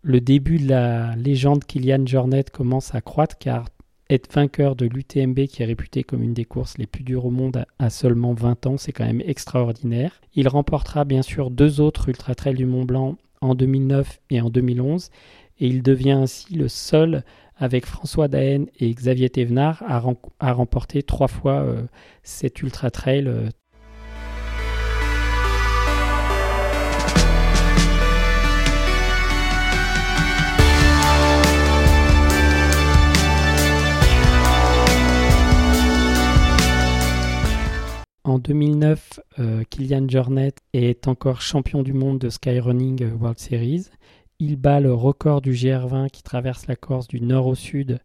le 0.03 0.21
début 0.21 0.59
de 0.59 0.69
la 0.69 1.15
légende 1.17 1.65
Kylian 1.65 2.07
Jornet 2.07 2.45
commence 2.45 2.95
à 2.95 3.01
croître 3.01 3.37
car 3.39 3.67
être 4.09 4.33
vainqueur 4.33 4.75
de 4.75 4.87
l'UTMB 4.87 5.47
qui 5.47 5.63
est 5.63 5.67
réputé 5.67 6.03
comme 6.03 6.23
une 6.23 6.35
des 6.35 6.45
courses 6.45 6.79
les 6.79 6.87
plus 6.87 7.05
dures 7.05 7.27
au 7.27 7.31
monde 7.31 7.65
à 7.79 7.91
seulement 7.91 8.35
20 8.35 8.67
ans, 8.67 8.77
c'est 8.77 8.93
quand 8.93 9.05
même 9.05 9.23
extraordinaire. 9.25 10.21
Il 10.35 10.49
remportera 10.49 11.05
bien 11.05 11.23
sûr 11.23 11.51
deux 11.51 11.81
autres 11.81 12.09
Ultra 12.09 12.35
Trail 12.35 12.55
du 12.55 12.67
Mont 12.67 12.85
Blanc 12.85 13.17
en 13.41 13.55
2009 13.55 14.21
et 14.31 14.41
en 14.41 14.51
2011 14.51 15.11
et 15.61 15.67
il 15.67 15.83
devient 15.83 16.13
ainsi 16.13 16.55
le 16.55 16.69
seul 16.69 17.23
avec 17.57 17.85
François 17.87 18.27
Daen 18.27 18.67
et 18.79 18.93
Xavier 18.93 19.29
Thévenard 19.29 19.85
à, 19.87 20.53
remporter 20.53 21.03
trois 21.03 21.29
fois 21.29 21.61
euh, 21.61 21.83
cet 22.23 22.63
Ultra 22.63 22.91
Trail 22.91 23.29
euh, 23.29 23.49
2009, 38.27 39.21
Kylian 39.71 40.07
Jornet 40.09 40.53
est 40.73 41.09
encore 41.09 41.41
champion 41.41 41.83
du 41.83 41.93
monde 41.93 42.19
de 42.19 42.29
Skyrunning 42.29 43.13
World 43.19 43.39
Series. 43.39 43.87
Il 44.39 44.57
bat 44.57 44.81
le 44.81 44.95
record 44.95 45.41
du 45.41 45.53
GR20 45.53 46.11
qui 46.11 46.23
traverse 46.23 46.67
la 46.67 46.77
Corse 46.77 47.09
du 47.09 47.21
nord 47.21 47.47
au 47.47 47.55
sud. 47.55 47.99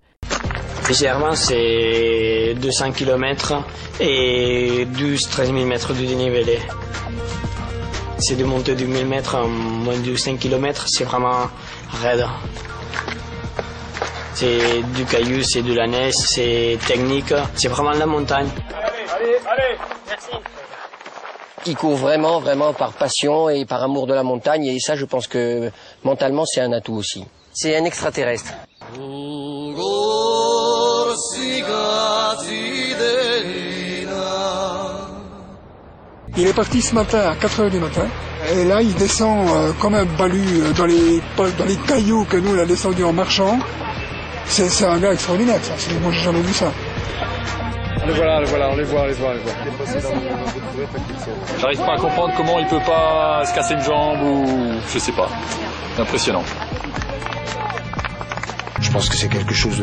Le 0.87 0.93
GR20, 0.93 1.35
c'est 1.35 2.55
200 2.61 2.91
km 2.91 3.63
et 3.99 4.85
12-13 4.93 5.45
000 5.45 5.65
mètres 5.65 5.93
de 5.93 6.05
dénivelé. 6.05 6.59
C'est 8.17 8.35
de 8.35 8.43
monter 8.45 8.75
de 8.75 8.85
1000 8.85 9.05
mètres 9.07 9.35
en 9.35 9.47
moins 9.47 9.99
de 9.99 10.15
5 10.15 10.39
km, 10.39 10.87
c'est 10.87 11.03
vraiment 11.03 11.47
raide. 12.01 12.25
C'est 14.33 14.83
du 14.95 15.05
caillou, 15.05 15.41
c'est 15.43 15.61
de 15.61 15.73
la 15.73 15.87
neige, 15.87 16.13
c'est 16.13 16.77
technique, 16.87 17.33
c'est 17.55 17.69
vraiment 17.69 17.91
la 17.91 18.05
montagne. 18.05 18.47
Allez, 19.13 19.35
allez, 19.47 19.77
merci. 20.07 20.29
Il 21.67 21.75
court 21.75 21.95
vraiment, 21.95 22.39
vraiment 22.39 22.73
par 22.73 22.93
passion 22.93 23.49
et 23.49 23.65
par 23.65 23.81
amour 23.83 24.07
de 24.07 24.13
la 24.13 24.23
montagne 24.23 24.65
et 24.65 24.79
ça 24.79 24.95
je 24.95 25.05
pense 25.05 25.27
que 25.27 25.71
mentalement 26.03 26.45
c'est 26.45 26.61
un 26.61 26.71
atout 26.73 26.93
aussi. 26.95 27.25
C'est 27.53 27.75
un 27.75 27.85
extraterrestre. 27.85 28.53
Il 36.37 36.47
est 36.47 36.53
parti 36.53 36.81
ce 36.81 36.93
matin 36.93 37.19
à 37.19 37.33
4h 37.35 37.69
du 37.69 37.79
matin. 37.79 38.07
Et 38.53 38.65
là, 38.65 38.81
il 38.81 38.93
descend 38.95 39.47
euh, 39.47 39.71
comme 39.79 39.95
un 39.95 40.03
balu 40.05 40.43
euh, 40.61 40.73
dans, 40.73 40.85
les, 40.85 41.21
dans 41.37 41.65
les 41.65 41.77
cailloux 41.77 42.25
que 42.25 42.37
nous, 42.37 42.55
on 42.55 42.59
a 42.59 42.65
descendu 42.65 43.03
en 43.03 43.13
marchant. 43.13 43.57
C'est 44.47 44.85
un 44.85 44.97
gars 44.99 45.13
extraordinaire, 45.13 45.59
ça. 45.63 45.73
Moi, 46.01 46.11
j'ai 46.11 46.21
jamais 46.21 46.41
vu 46.41 46.53
ça. 46.53 46.71
Le 48.07 48.13
voilà, 48.13 48.39
le 48.39 48.45
voilà, 48.45 48.69
on 48.69 48.75
les 48.75 48.83
voit, 48.83 49.01
on 49.01 49.05
les 49.05 49.13
voit, 49.13 49.29
on 49.29 49.33
les 49.33 49.39
voit. 49.39 49.53
J'arrive 51.59 51.79
pas 51.79 51.93
à 51.93 51.97
comprendre 51.97 52.33
comment 52.37 52.59
il 52.59 52.67
peut 52.67 52.83
pas 52.85 53.43
se 53.45 53.55
casser 53.55 53.73
une 53.73 53.81
jambe 53.81 54.21
ou 54.21 54.73
je 54.93 54.99
sais 54.99 55.11
pas. 55.11 55.27
Impressionnant. 55.97 56.43
Je 58.79 58.91
pense 58.91 59.09
que 59.09 59.15
c'est 59.15 59.27
quelque 59.27 59.55
chose 59.55 59.81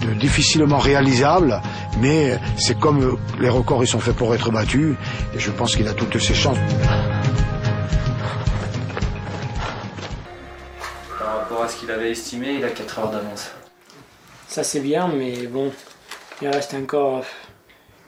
de, 0.00 0.14
difficilement 0.14 0.78
réalisable, 0.78 1.60
mais 1.98 2.38
c'est 2.56 2.78
comme 2.78 3.18
les 3.40 3.48
records, 3.48 3.82
ils 3.82 3.88
sont 3.88 3.98
faits 3.98 4.14
pour 4.14 4.32
être 4.34 4.52
battus, 4.52 4.94
et 5.34 5.38
je 5.38 5.50
pense 5.50 5.74
qu'il 5.74 5.88
a 5.88 5.92
toutes 5.92 6.18
ses 6.18 6.34
chances. 6.34 6.58
Par 11.18 11.38
rapport 11.38 11.62
à 11.64 11.68
ce 11.68 11.76
qu'il 11.76 11.90
avait 11.90 12.12
estimé, 12.12 12.54
il 12.58 12.64
a 12.64 12.70
4 12.70 12.98
heures 13.00 13.10
d'avance. 13.10 13.50
Ça 14.46 14.62
c'est 14.62 14.80
bien, 14.80 15.08
mais 15.08 15.46
bon, 15.48 15.72
il 16.40 16.48
reste 16.48 16.74
encore 16.74 17.24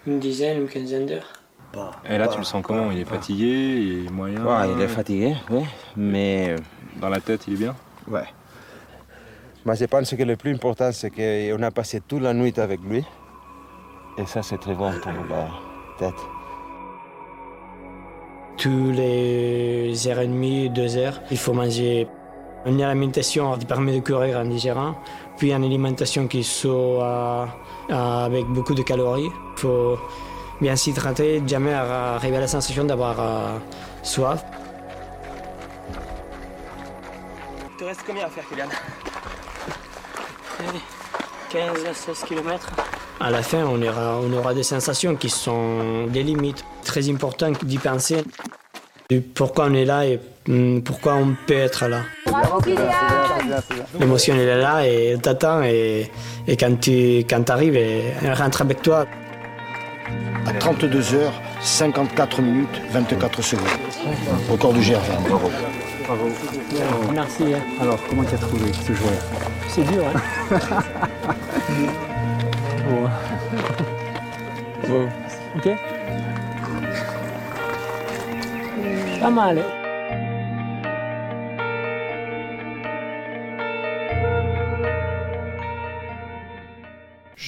une 0.08 0.18
dizaine, 0.18 0.62
une 0.62 0.68
quinzaine 0.68 1.06
d'heures. 1.06 1.32
Et 2.08 2.16
là, 2.16 2.28
tu 2.28 2.38
le 2.38 2.44
sens 2.44 2.62
comment? 2.64 2.90
Il 2.90 2.98
est 2.98 3.04
fatigué, 3.04 3.44
il 3.46 4.06
est 4.06 4.10
moyen 4.10 4.42
ouais, 4.44 4.72
Il 4.74 4.80
est 4.80 4.88
fatigué, 4.88 5.34
oui, 5.50 5.64
mais... 5.96 6.56
Dans 7.00 7.10
la 7.10 7.20
tête, 7.20 7.46
il 7.46 7.54
est 7.54 7.58
bien? 7.58 7.76
Ouais. 8.08 8.24
Mais 9.64 9.76
je 9.76 9.84
pense 9.84 10.12
que 10.12 10.22
le 10.22 10.36
plus 10.36 10.52
important, 10.52 10.90
c'est 10.92 11.10
qu'on 11.10 11.62
a 11.62 11.70
passé 11.70 12.00
toute 12.00 12.22
la 12.22 12.32
nuit 12.34 12.54
avec 12.56 12.80
lui. 12.80 13.04
Et 14.16 14.26
ça, 14.26 14.42
c'est 14.42 14.58
très 14.58 14.74
bon 14.74 14.90
pour 15.00 15.12
la 15.12 15.48
tête. 15.98 16.20
Tous 18.56 18.90
les 18.90 20.08
heures 20.08 20.18
et 20.18 20.26
demie, 20.26 20.70
deux 20.70 20.96
heures, 20.96 21.20
il 21.30 21.36
faut 21.36 21.52
manger 21.52 22.08
une 22.66 22.82
alimentation 22.82 23.56
qui 23.56 23.66
permet 23.66 23.94
de 24.00 24.04
courir 24.04 24.38
en 24.38 24.46
digérant, 24.46 24.96
puis 25.38 25.52
une 25.52 25.64
alimentation 25.64 26.26
qui 26.26 26.44
soit 26.44 27.48
avec 27.88 28.44
beaucoup 28.46 28.74
de 28.74 28.82
calories. 28.82 29.30
Il 29.56 29.60
faut 29.60 29.98
bien 30.60 30.76
s'hydrater, 30.76 31.42
jamais 31.46 31.72
arriver 31.72 32.36
à 32.36 32.40
la 32.40 32.48
sensation 32.48 32.84
d'avoir 32.84 33.20
euh, 33.20 33.58
soif. 34.02 34.44
Il 37.70 37.76
te 37.76 37.84
reste 37.84 38.00
combien 38.06 38.26
à 38.26 38.28
faire, 38.28 38.44
Kylian? 38.48 38.66
15 41.50 41.84
à 41.86 41.94
16 41.94 42.24
km. 42.24 42.70
À 43.20 43.30
la 43.30 43.42
fin, 43.42 43.64
on 43.64 43.80
aura, 43.80 44.18
on 44.20 44.32
aura 44.32 44.54
des 44.54 44.62
sensations 44.62 45.16
qui 45.16 45.30
sont 45.30 46.06
des 46.08 46.22
limites. 46.22 46.64
Très 46.84 47.08
important 47.08 47.52
d'y 47.62 47.78
penser. 47.78 48.24
Pourquoi 49.34 49.66
on 49.66 49.74
est 49.74 49.84
là 49.84 50.06
et 50.06 50.20
hmm, 50.46 50.80
pourquoi 50.80 51.14
on 51.14 51.34
peut 51.46 51.54
être 51.54 51.86
là. 51.86 52.02
L'émotion 53.98 54.34
elle 54.34 54.48
est 54.48 54.60
là 54.60 54.86
et 54.86 55.10
elle 55.10 55.20
t'attend 55.20 55.62
et, 55.62 56.10
et, 56.46 56.56
quand 56.56 56.80
tu 56.80 57.24
quand 57.28 57.50
arrives, 57.50 57.76
elle 57.76 58.34
rentre 58.34 58.62
avec 58.62 58.82
toi. 58.82 59.06
À 60.46 60.52
32 60.52 61.00
h 61.00 61.30
54 61.60 62.40
minutes, 62.40 62.80
24 62.90 63.42
secondes. 63.42 63.66
Record 64.50 64.72
du 64.72 64.80
GR. 64.80 64.98
Bravo. 65.28 65.50
Bravo. 66.06 66.30
Merci. 67.12 67.52
Hein. 67.54 67.60
Alors, 67.80 67.98
comment 68.08 68.24
tu 68.24 68.34
as 68.34 68.38
trouvé 68.38 68.72
ce 68.72 68.94
joueur? 68.94 69.12
C'est 69.68 69.82
dur, 69.82 70.04
hein 70.06 70.14
bon. 74.88 75.08
Ok 75.56 75.68
Pas 79.20 79.30
mal. 79.30 79.58
Hein. 79.58 79.77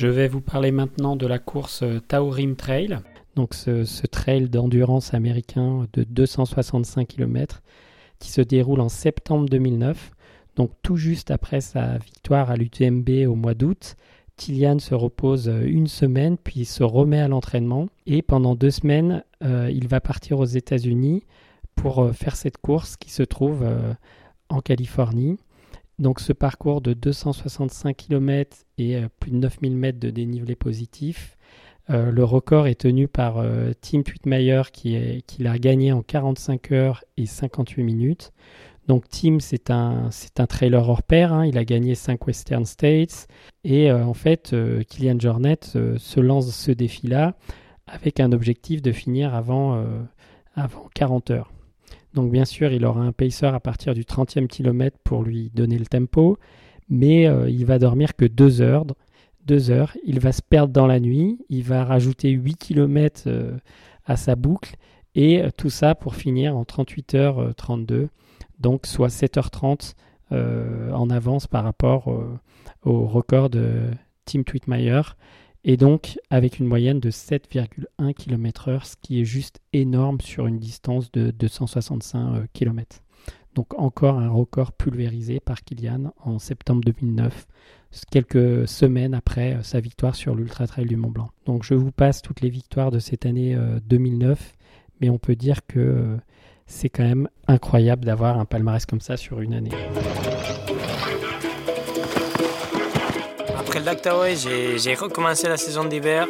Je 0.00 0.06
vais 0.06 0.28
vous 0.28 0.40
parler 0.40 0.70
maintenant 0.70 1.14
de 1.14 1.26
la 1.26 1.38
course 1.38 1.82
euh, 1.82 2.00
Taorim 2.00 2.56
Trail, 2.56 3.00
donc 3.36 3.52
ce, 3.52 4.06
trail 4.06 4.48
d'endurance 4.48 5.12
américain 5.12 5.86
de 5.92 6.04
265 6.04 7.06
km 7.06 7.60
qui 8.18 8.30
se 8.30 8.40
déroule 8.40 8.80
en 8.80 8.88
septembre 8.88 9.46
2009. 9.50 10.12
Donc 10.56 10.70
tout 10.82 10.96
juste 10.96 11.30
après 11.30 11.60
sa 11.60 11.98
victoire 11.98 12.50
à 12.50 12.56
l'UTMB 12.56 13.28
au 13.28 13.34
mois 13.34 13.52
d'août, 13.52 13.96
Tilian 14.38 14.78
se 14.78 14.94
repose 14.94 15.50
euh, 15.50 15.66
une 15.66 15.86
semaine 15.86 16.38
puis 16.38 16.64
se 16.64 16.82
remet 16.82 17.20
à 17.20 17.28
l'entraînement 17.28 17.90
et 18.06 18.22
pendant 18.22 18.54
deux 18.54 18.70
semaines 18.70 19.22
euh, 19.44 19.70
il 19.70 19.86
va 19.86 20.00
partir 20.00 20.38
aux 20.38 20.46
États-Unis 20.46 21.26
pour 21.74 22.10
faire 22.14 22.36
cette 22.36 22.56
course 22.56 22.96
qui 22.96 23.10
se 23.10 23.22
trouve 23.22 23.66
en 24.48 24.60
Californie. 24.60 25.36
Donc 26.00 26.18
ce 26.18 26.32
parcours 26.32 26.80
de 26.80 26.94
265 26.94 27.94
km 27.94 28.56
et 28.78 28.96
euh, 28.96 29.08
plus 29.20 29.30
de 29.30 29.36
9000 29.36 29.76
mètres 29.76 30.00
de 30.00 30.08
dénivelé 30.08 30.56
positif. 30.56 31.36
Euh, 31.90 32.10
le 32.10 32.24
record 32.24 32.66
est 32.66 32.80
tenu 32.80 33.06
par 33.06 33.36
euh, 33.36 33.72
Tim 33.82 34.02
Tweetmeyer 34.02 34.62
qui, 34.72 35.22
l'a 35.38 35.58
gagné 35.58 35.92
en 35.92 36.00
45 36.00 36.72
heures 36.72 37.04
et 37.18 37.26
58 37.26 37.82
minutes. 37.82 38.32
Donc 38.86 39.10
Tim, 39.10 39.40
c'est 39.40 39.70
un, 39.70 40.10
c'est 40.10 40.40
un 40.40 40.46
trailer 40.46 40.88
hors 40.88 41.02
pair, 41.02 41.34
hein. 41.34 41.44
il 41.44 41.58
a 41.58 41.66
gagné 41.66 41.94
5 41.94 42.26
Western 42.26 42.64
States. 42.64 43.28
Et 43.62 43.92
en 43.92 44.14
fait, 44.14 44.56
Kylian 44.88 45.20
Jornet 45.20 45.60
se 45.62 46.20
lance 46.20 46.50
ce 46.50 46.72
défi-là 46.72 47.36
avec 47.86 48.18
un 48.18 48.32
objectif 48.32 48.82
de 48.82 48.90
finir 48.90 49.34
avant, 49.34 49.84
avant 50.56 50.88
40 50.94 51.30
heures. 51.30 51.52
Donc 52.14 52.32
bien 52.32 52.44
sûr, 52.44 52.72
il 52.72 52.84
aura 52.84 53.02
un 53.02 53.12
pacer 53.12 53.46
à 53.46 53.60
partir 53.60 53.94
du 53.94 54.02
30e 54.02 54.46
kilomètre 54.46 54.98
pour 55.04 55.22
lui 55.22 55.50
donner 55.54 55.78
le 55.78 55.86
tempo, 55.86 56.38
mais 56.88 57.26
euh, 57.26 57.48
il 57.48 57.64
va 57.66 57.78
dormir 57.78 58.16
que 58.16 58.24
2 58.24 58.60
heures. 58.62 58.84
2 59.46 59.70
heures, 59.70 59.96
il 60.04 60.20
va 60.20 60.32
se 60.32 60.42
perdre 60.42 60.72
dans 60.72 60.86
la 60.86 61.00
nuit, 61.00 61.38
il 61.48 61.62
va 61.62 61.84
rajouter 61.84 62.30
8 62.30 62.56
km 62.56 63.22
euh, 63.26 63.56
à 64.04 64.16
sa 64.16 64.36
boucle, 64.36 64.76
et 65.14 65.42
euh, 65.42 65.50
tout 65.56 65.70
ça 65.70 65.94
pour 65.94 66.14
finir 66.14 66.56
en 66.56 66.64
38h32, 66.64 68.08
donc 68.58 68.86
soit 68.86 69.08
7h30 69.08 69.94
en 70.32 71.10
avance 71.10 71.48
par 71.48 71.64
rapport 71.64 72.06
au 72.84 73.04
record 73.04 73.50
de 73.50 73.90
Tim 74.26 74.44
Tweetmeyer 74.44 75.00
et 75.64 75.76
donc 75.76 76.18
avec 76.30 76.58
une 76.58 76.66
moyenne 76.66 77.00
de 77.00 77.10
7,1 77.10 78.14
km/h, 78.14 78.84
ce 78.84 78.96
qui 79.00 79.20
est 79.20 79.24
juste 79.24 79.60
énorme 79.72 80.20
sur 80.20 80.46
une 80.46 80.58
distance 80.58 81.12
de 81.12 81.30
265 81.30 82.34
euh, 82.34 82.46
km. 82.52 83.02
Donc 83.54 83.78
encore 83.78 84.18
un 84.18 84.30
record 84.30 84.72
pulvérisé 84.72 85.40
par 85.40 85.62
Kylian 85.62 86.14
en 86.24 86.38
septembre 86.38 86.82
2009, 86.84 87.46
quelques 88.10 88.66
semaines 88.68 89.14
après 89.14 89.54
euh, 89.54 89.62
sa 89.62 89.80
victoire 89.80 90.14
sur 90.14 90.34
l'Ultra 90.34 90.66
Trail 90.66 90.86
du 90.86 90.96
Mont 90.96 91.10
Blanc. 91.10 91.30
Donc 91.46 91.64
je 91.64 91.74
vous 91.74 91.92
passe 91.92 92.22
toutes 92.22 92.40
les 92.40 92.50
victoires 92.50 92.90
de 92.90 92.98
cette 92.98 93.26
année 93.26 93.56
2009, 93.84 94.40
euh, 94.40 94.56
mais 95.00 95.10
on 95.10 95.18
peut 95.18 95.36
dire 95.36 95.66
que 95.66 96.16
c'est 96.66 96.88
quand 96.88 97.04
même 97.04 97.28
incroyable 97.48 98.04
d'avoir 98.04 98.38
un 98.38 98.44
palmarès 98.44 98.86
comme 98.86 99.00
ça 99.00 99.16
sur 99.16 99.40
une 99.40 99.54
année. 99.54 99.70
Après 103.70 103.78
le 103.78 104.76
j'ai 104.76 104.94
recommencé 104.96 105.48
la 105.48 105.56
saison 105.56 105.84
d'hiver. 105.84 106.26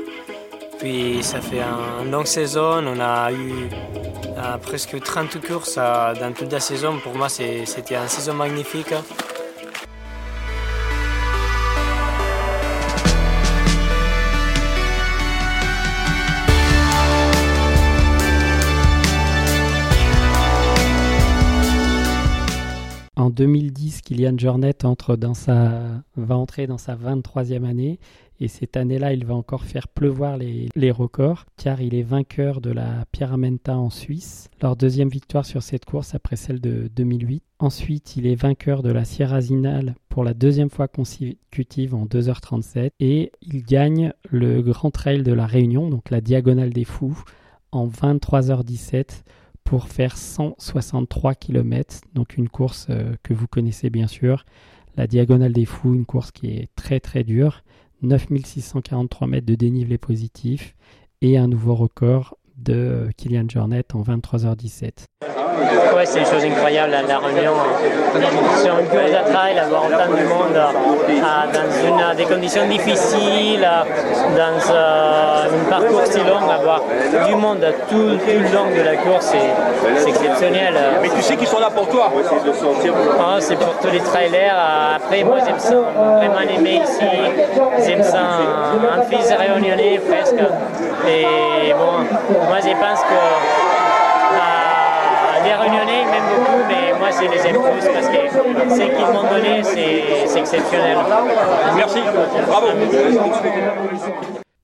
Puis 0.78 1.20
ça 1.22 1.40
fait 1.40 1.62
une 2.02 2.10
longue 2.10 2.26
saison. 2.26 2.86
On 2.86 3.00
a 3.00 3.32
eu 3.32 3.70
euh, 4.36 4.58
presque 4.58 5.00
30 5.02 5.40
courses 5.46 5.76
euh, 5.78 6.12
dans 6.20 6.34
toute 6.34 6.52
la 6.52 6.60
saison. 6.60 6.98
Pour 6.98 7.14
moi, 7.14 7.30
c'était 7.30 7.64
une 7.94 8.08
saison 8.08 8.34
magnifique. 8.34 8.92
En 23.30 23.32
2010, 23.32 24.02
Kylian 24.02 24.36
Jornet 24.36 24.84
entre 24.84 25.14
dans 25.14 25.34
sa, 25.34 26.02
va 26.16 26.36
entrer 26.36 26.66
dans 26.66 26.78
sa 26.78 26.96
23e 26.96 27.62
année. 27.62 28.00
Et 28.40 28.48
cette 28.48 28.76
année-là, 28.76 29.12
il 29.12 29.24
va 29.24 29.36
encore 29.36 29.62
faire 29.62 29.86
pleuvoir 29.86 30.36
les, 30.36 30.68
les, 30.74 30.90
records 30.90 31.44
car 31.56 31.80
il 31.80 31.94
est 31.94 32.02
vainqueur 32.02 32.60
de 32.60 32.72
la 32.72 33.04
Pyramenta 33.12 33.78
en 33.78 33.88
Suisse, 33.88 34.50
leur 34.60 34.74
deuxième 34.74 35.10
victoire 35.10 35.46
sur 35.46 35.62
cette 35.62 35.84
course 35.84 36.16
après 36.16 36.34
celle 36.34 36.60
de 36.60 36.90
2008. 36.96 37.44
Ensuite, 37.60 38.16
il 38.16 38.26
est 38.26 38.34
vainqueur 38.34 38.82
de 38.82 38.90
la 38.90 39.04
Sierra 39.04 39.40
Zinal 39.40 39.94
pour 40.08 40.24
la 40.24 40.34
deuxième 40.34 40.70
fois 40.70 40.88
consécutive 40.88 41.94
en 41.94 42.06
2h37 42.06 42.90
et 42.98 43.30
il 43.42 43.62
gagne 43.62 44.12
le 44.28 44.60
Grand 44.60 44.90
Trail 44.90 45.22
de 45.22 45.32
la 45.32 45.46
Réunion, 45.46 45.88
donc 45.88 46.10
la 46.10 46.20
Diagonale 46.20 46.72
des 46.72 46.84
Fous, 46.84 47.22
en 47.70 47.86
23h17 47.86 49.22
pour 49.70 49.86
faire 49.86 50.16
163 50.16 51.36
km, 51.36 52.00
donc 52.12 52.36
une 52.36 52.48
course 52.48 52.88
euh, 52.90 53.14
que 53.22 53.32
vous 53.32 53.46
connaissez 53.46 53.88
bien 53.88 54.08
sûr. 54.08 54.44
La 54.96 55.06
Diagonale 55.06 55.52
des 55.52 55.64
Fous, 55.64 55.94
une 55.94 56.06
course 56.06 56.32
qui 56.32 56.48
est 56.48 56.68
très 56.74 56.98
très 56.98 57.22
dure, 57.22 57.62
9643 58.02 59.28
mètres 59.28 59.46
de 59.46 59.54
dénivelé 59.54 59.96
positif 59.96 60.74
et 61.22 61.38
un 61.38 61.46
nouveau 61.46 61.76
record 61.76 62.36
de 62.56 62.74
euh, 62.74 63.10
Kylian 63.16 63.48
Jornet 63.48 63.84
en 63.94 64.02
23h17. 64.02 65.04
Ouais, 65.94 66.06
c'est 66.06 66.20
une 66.20 66.26
chose 66.26 66.44
incroyable 66.44 66.92
la 67.08 67.18
Réunion. 67.18 67.54
Sur 68.62 68.78
une 68.78 68.86
course 68.86 69.10
de 69.10 69.32
trail, 69.32 69.58
avoir 69.58 69.86
autant 69.86 70.06
de 70.06 70.22
monde 70.28 70.60
dans 71.98 72.16
des 72.16 72.24
conditions 72.24 72.66
difficiles, 72.66 73.68
dans 74.36 74.72
un 74.72 75.68
parcours 75.68 76.02
si 76.04 76.18
long, 76.18 76.48
avoir 76.48 76.82
du 77.26 77.34
monde 77.34 77.64
tout, 77.88 77.96
le 77.96 78.54
long 78.54 78.70
de 78.76 78.82
la 78.82 78.96
course, 78.96 79.32
c'est 79.32 80.08
exceptionnel. 80.08 80.74
Mais 81.02 81.08
tu 81.08 81.22
sais 81.22 81.36
qu'ils 81.36 81.48
sont 81.48 81.60
là 81.60 81.70
pour 81.74 81.88
toi 81.88 82.12
ah, 83.18 83.36
C'est 83.40 83.56
pour 83.56 83.76
tous 83.78 83.90
les 83.90 84.00
trailers. 84.00 84.56
Après, 84.96 85.24
moi 85.24 85.38
j'aime 85.44 85.58
ça, 85.58 85.74
vraiment 85.74 86.40
aimé 86.40 86.82
ici. 86.84 87.04
J'aime 87.84 88.02
ça, 88.02 88.18
un 88.18 89.02
fils 89.02 89.32
réunionnais 89.32 90.00
presque. 90.08 90.34
Et 91.08 91.72
bon, 91.72 92.04
moi 92.48 92.58
je 92.62 92.70
pense 92.70 93.00
que 93.00 93.69
les 95.50 95.56
Réunionnais 95.56 96.04
m'aiment 96.04 96.30
beaucoup, 96.36 96.62
mais 96.68 96.96
moi 96.98 97.10
je 97.10 97.28
les 97.28 97.46
aime 97.48 97.56
tous 97.56 97.86
parce 97.92 98.08
que 98.08 98.20
ce 98.70 98.86
qu'ils 98.86 99.10
m'ont 99.12 99.28
donné, 99.28 99.62
c'est 99.64 100.38
exceptionnel. 100.38 100.98
Merci, 101.74 101.98
bravo. 102.46 102.68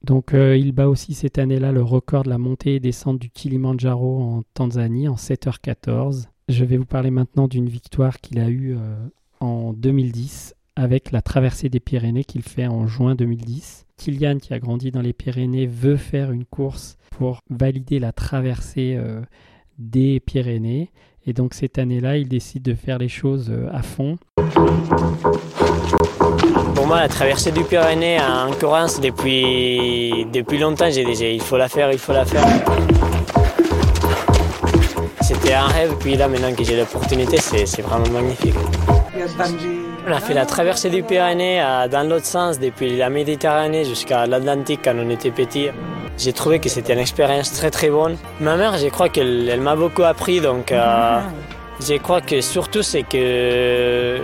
Donc 0.05 0.35
euh, 0.35 0.57
il 0.57 0.71
bat 0.71 0.89
aussi 0.89 1.15
cette 1.15 1.39
année-là 1.39 1.73
le 1.73 1.83
record 1.83 2.23
de 2.23 2.29
la 2.29 2.39
montée 2.39 2.77
et 2.77 2.81
descente 2.81 3.19
du 3.19 3.31
Kilimanjaro 3.31 4.23
en 4.23 4.43
Tanzanie 4.55 5.09
en 5.09 5.17
7h14. 5.17 6.27
Je 6.49 6.65
vais 6.65 6.77
vous 6.77 6.87
parler 6.87 7.11
maintenant 7.11 7.49
d'une 7.49 7.69
victoire 7.69 8.19
qu'il 8.19 8.39
a 8.39 8.49
eue 8.49 8.77
euh, 8.77 8.95
en 9.41 9.73
2010 9.73 10.55
avec 10.77 11.11
la 11.11 11.23
traversée 11.23 11.69
des 11.69 11.81
Pyrénées 11.81 12.23
qu'il 12.23 12.43
fait 12.43 12.69
en 12.69 12.87
juin 12.87 13.17
2010. 13.17 13.87
Kylian, 13.97 14.37
qui 14.39 14.55
a 14.55 14.61
grandi 14.61 14.93
dans 14.93 15.01
les 15.01 15.15
Pyrénées, 15.15 15.67
veut 15.67 15.97
faire 15.97 16.31
une 16.31 16.45
course 16.45 16.99
pour 17.11 17.41
valider 17.51 17.99
la 17.99 18.13
traversée 18.13 18.95
euh, 18.97 19.23
des 19.79 20.21
Pyrénées. 20.21 20.91
Et 21.27 21.33
donc 21.33 21.55
cette 21.55 21.79
année-là, 21.79 22.17
il 22.17 22.29
décide 22.29 22.63
de 22.63 22.75
faire 22.75 22.99
les 22.99 23.09
choses 23.09 23.51
euh, 23.51 23.69
à 23.73 23.83
fond. 23.83 24.17
Pour 26.75 26.87
moi, 26.87 27.01
la 27.01 27.09
traversée 27.09 27.51
du 27.51 27.65
Pyrénées 27.65 28.19
en 28.21 28.53
Corrence, 28.53 29.01
depuis, 29.01 30.27
depuis 30.33 30.59
longtemps, 30.59 30.91
j'ai 30.91 31.05
déjà, 31.05 31.29
il 31.29 31.41
faut 31.41 31.57
la 31.57 31.69
faire, 31.69 31.91
il 31.91 31.99
faut 31.99 32.13
la 32.13 32.25
faire. 32.25 32.45
C'était 35.21 35.55
un 35.55 35.67
rêve, 35.67 35.97
puis 35.99 36.17
là, 36.17 36.29
maintenant 36.29 36.55
que 36.55 36.63
j'ai 36.63 36.77
l'opportunité, 36.77 37.39
c'est 37.39 37.83
vraiment 37.83 38.09
magnifique. 38.11 38.55
On 40.09 40.13
a 40.13 40.21
fait 40.21 40.35
la 40.35 40.47
traversée 40.47 40.91
du 40.91 41.03
Pyrénées 41.03 41.61
dans 41.91 42.09
l'autre 42.09 42.27
sens, 42.27 42.59
depuis 42.61 42.97
la 42.97 43.11
Méditerranée 43.11 43.85
jusqu'à 43.85 44.27
l'Atlantique 44.27 44.81
quand 44.85 44.95
on 44.97 45.11
était 45.11 45.31
petit. 45.31 45.69
J'ai 46.19 46.33
trouvé 46.33 46.61
que 46.61 46.69
c'était 46.69 46.95
une 46.95 46.99
expérience 47.01 47.53
très 47.53 47.71
très 47.71 47.91
bonne. 47.91 48.17
Ma 48.41 48.57
mère, 48.57 48.79
je 48.79 48.89
crois 48.89 49.09
qu'elle 49.09 49.61
m'a 49.61 49.77
beaucoup 49.77 50.05
appris, 50.05 50.41
donc 50.41 50.73
euh, 50.73 51.21
je 51.81 51.95
crois 51.97 52.23
que 52.23 52.41
surtout 52.41 52.83
c'est 52.83 53.03
que 53.03 54.21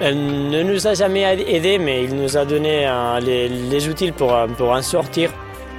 elle 0.00 0.50
ne 0.50 0.62
nous 0.62 0.86
a 0.86 0.94
jamais 0.94 1.22
aidés, 1.22 1.78
mais 1.78 2.04
il 2.04 2.14
nous 2.14 2.36
a 2.36 2.44
donné 2.44 2.86
euh, 2.86 3.20
les, 3.20 3.88
outils 3.88 4.12
pour, 4.12 4.34
euh, 4.34 4.46
pour 4.46 4.70
en 4.70 4.82
sortir. 4.82 5.30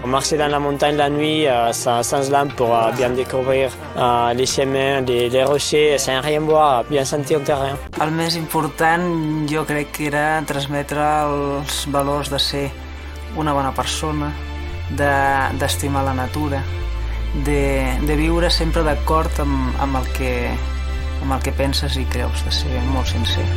On 0.05 0.07
marchait 0.07 0.37
dans 0.37 0.47
la 0.47 0.59
montagne 0.59 0.97
la 0.97 1.09
nuit 1.09 1.47
sans, 1.71 2.03
sans, 2.03 2.29
lampe 2.29 2.53
pour 2.53 2.77
bien 2.95 3.09
découvrir 3.09 3.71
les 4.35 4.45
chemins, 4.45 5.01
les, 5.01 5.31
les, 5.31 5.43
rochers, 5.43 5.97
sans 5.97 6.21
rien 6.21 6.41
voir, 6.41 6.83
bien 6.83 7.03
sentir 7.03 7.39
le 7.39 7.43
terrain. 7.45 7.75
Le 7.99 8.11
plus 8.11 8.37
important, 8.37 8.99
je 9.49 9.63
crec 9.63 9.91
que 9.91 10.03
era 10.03 10.43
transmetre 10.45 11.01
els 11.01 11.87
valors 11.89 12.29
de 12.29 12.37
ser 12.37 12.69
una 13.35 13.51
bona 13.53 13.71
persona, 13.73 14.29
d'estimar 14.93 16.03
de, 16.03 16.09
la 16.11 16.13
natura, 16.13 16.61
de, 17.43 17.97
de 18.05 18.15
viure 18.15 18.51
sempre 18.51 18.83
d'acord 18.85 19.39
amb, 19.41 19.73
amb, 19.81 20.03
el 20.03 20.11
que, 20.13 20.33
amb 21.23 21.33
el 21.33 21.41
que 21.41 21.57
penses 21.57 21.97
i 21.97 22.05
creus, 22.05 22.45
de 22.45 22.53
ser 22.53 22.77
molt 22.93 23.09
sincer. 23.09 23.47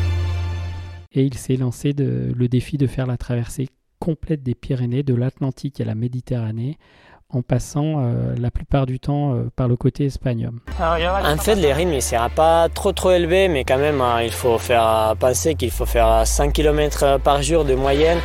Et 1.13 1.27
il 1.27 1.37
s'est 1.37 1.61
lancé 1.61 1.93
de, 1.93 2.33
le 2.35 2.49
défi 2.49 2.79
de 2.79 2.87
faire 2.87 3.07
la 3.07 3.19
traversée 3.19 3.69
complète 3.99 4.43
des 4.43 4.55
Pyrénées, 4.55 5.03
de 5.03 5.15
l'Atlantique 5.15 5.81
à 5.81 5.85
la 5.85 5.95
Méditerranée, 5.95 6.79
en 7.31 7.43
passant 7.43 8.01
euh, 8.01 8.35
la 8.39 8.51
plupart 8.51 8.87
du 8.87 9.01
temps 9.01 9.35
euh, 9.35 9.51
par 9.55 9.69
le 9.69 9.77
côté 9.77 10.07
espagnol. 10.07 10.53
En 10.81 11.37
fait, 11.37 11.57
les 11.57 11.73
rythmes 11.73 11.93
ne 11.95 12.01
sera 12.01 12.31
pas 12.31 12.69
trop 12.71 12.93
trop 12.93 13.11
élevé, 13.11 13.49
mais 13.49 13.65
quand 13.65 13.79
même, 13.79 14.01
hein, 14.01 14.23
il 14.23 14.31
faut 14.31 14.59
faire 14.59 15.15
penser 15.19 15.55
qu'il 15.55 15.71
faut 15.71 15.87
faire 15.87 16.27
100 16.27 16.53
km 16.53 17.21
par 17.23 17.43
jour 17.43 17.65
de 17.65 17.75
moyenne. 17.75 18.19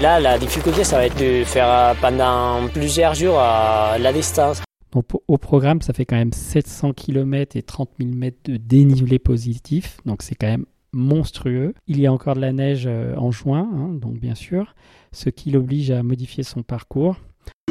Là, 0.00 0.18
la 0.18 0.38
difficulté, 0.38 0.82
ça 0.82 0.96
va 0.96 1.06
être 1.06 1.18
de 1.18 1.44
faire 1.44 1.94
pendant 2.00 2.66
plusieurs 2.72 3.14
jours 3.14 3.36
la 3.36 4.12
distance. 4.12 4.62
Donc, 4.92 5.04
au 5.28 5.38
programme, 5.38 5.82
ça 5.82 5.92
fait 5.92 6.04
quand 6.04 6.16
même 6.16 6.32
700 6.32 6.94
km 6.94 7.56
et 7.56 7.62
30 7.62 7.90
000 8.00 8.12
mètres 8.14 8.38
de 8.44 8.56
dénivelé 8.56 9.18
positif. 9.18 9.98
Donc, 10.04 10.22
c'est 10.22 10.34
quand 10.34 10.48
même 10.48 10.66
monstrueux. 10.92 11.74
Il 11.86 12.00
y 12.00 12.06
a 12.06 12.12
encore 12.12 12.34
de 12.34 12.40
la 12.40 12.52
neige 12.52 12.84
euh, 12.86 13.14
en 13.16 13.30
juin, 13.30 13.68
hein, 13.72 13.88
donc 13.90 14.14
bien 14.14 14.34
sûr, 14.34 14.74
ce 15.12 15.30
qui 15.30 15.50
l'oblige 15.50 15.90
à 15.90 16.02
modifier 16.02 16.42
son 16.42 16.62
parcours. 16.62 17.16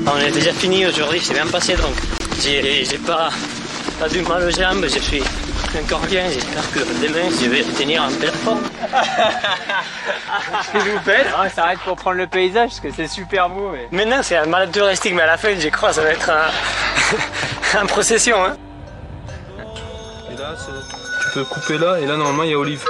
On 0.06 0.18
est 0.18 0.32
déjà 0.32 0.54
fini 0.54 0.86
aujourd'hui, 0.86 1.20
c'est 1.22 1.34
bien 1.34 1.48
passé 1.48 1.76
donc. 1.76 1.94
J'ai 2.42 2.98
pas, 3.06 3.30
pas 4.00 4.08
du 4.08 4.22
mal 4.22 4.44
aux 4.44 4.52
jambes, 4.52 4.84
je 4.84 5.00
suis 5.00 5.22
encore 5.78 6.00
bien, 6.08 6.30
j'espère 6.32 6.72
que 6.72 6.80
demain 6.80 7.30
je 7.30 7.48
vais 7.48 7.64
tenir 7.64 8.04
en 8.04 8.12
belle 8.12 8.32
forme. 8.32 8.62
Que 10.74 10.78
vous 10.80 11.00
faites 11.04 11.28
ah, 11.36 11.44
On 11.46 11.50
s'arrête 11.50 11.80
pour 11.80 11.96
prendre 11.96 12.18
le 12.18 12.28
paysage 12.28 12.70
parce 12.70 12.80
que 12.80 12.92
c'est 12.92 13.08
super 13.08 13.50
beau. 13.50 13.72
Mais... 13.72 13.88
Maintenant 13.92 14.24
c'est 14.24 14.38
un 14.38 14.46
malade 14.46 14.72
touristique, 14.72 15.14
mais 15.14 15.22
à 15.22 15.28
la 15.28 15.38
fin 15.38 15.50
je 15.60 15.68
crois 15.70 15.94
ça 15.94 16.02
va 16.02 16.10
être 16.10 16.30
un, 17.80 17.86
procession. 17.88 18.44
Hein. 18.44 18.58
Et 20.32 20.38
là, 20.38 20.56
tu 20.56 21.34
peux 21.34 21.46
couper 21.46 21.78
là, 21.78 22.00
et 22.00 22.06
là 22.06 22.18
normalement 22.18 22.44
il 22.44 22.52
y 22.52 22.54
a 22.54 22.58
Olive. 22.58 22.84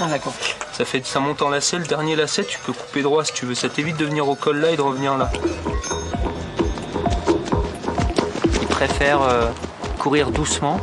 Ah 0.00 0.06
d'accord. 0.06 0.32
Ça, 0.72 0.84
fait, 0.84 1.06
ça 1.06 1.20
monte 1.20 1.40
en 1.42 1.50
lacet, 1.50 1.78
le 1.78 1.86
dernier 1.86 2.16
lacet 2.16 2.44
tu 2.44 2.58
peux 2.58 2.72
couper 2.72 3.02
droit 3.02 3.24
si 3.24 3.32
tu 3.32 3.46
veux, 3.46 3.54
ça 3.54 3.68
t'évite 3.68 3.96
de 3.96 4.04
venir 4.04 4.28
au 4.28 4.34
col 4.34 4.58
là 4.58 4.70
et 4.70 4.76
de 4.76 4.82
revenir 4.82 5.16
là. 5.16 5.30
Il 8.60 8.66
préfère 8.66 9.22
euh, 9.22 9.50
courir 9.98 10.30
doucement 10.30 10.80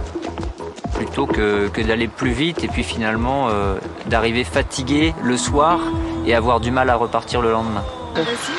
plutôt 0.96 1.26
que, 1.26 1.70
d'aller 1.82 2.08
plus 2.08 2.32
vite 2.32 2.64
et 2.64 2.68
puis 2.68 2.84
finalement 2.84 3.50
euh, 3.50 3.76
d'arriver 4.06 4.44
fatigué 4.44 5.14
le 5.24 5.36
soir 5.36 5.80
et 6.26 6.34
avoir 6.34 6.60
du 6.60 6.72
mal 6.72 6.90
à 6.90 6.96
repartir 6.96 7.42
le 7.42 7.52
lendemain. 7.52 7.84
Merci. 8.16 8.52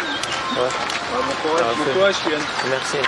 Merci. 2.68 2.98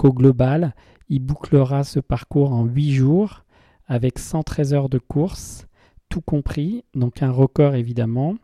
Donc 0.00 0.14
au 0.14 0.14
global, 0.14 0.74
il 1.10 1.20
bouclera 1.20 1.84
ce 1.84 2.00
parcours 2.00 2.54
en 2.54 2.64
8 2.64 2.92
jours 2.92 3.44
avec 3.86 4.18
113 4.18 4.72
heures 4.72 4.88
de 4.88 4.96
course, 4.96 5.66
tout 6.08 6.22
compris, 6.22 6.84
donc 6.94 7.22
un 7.22 7.30
record 7.30 7.74
évidemment, 7.74 8.36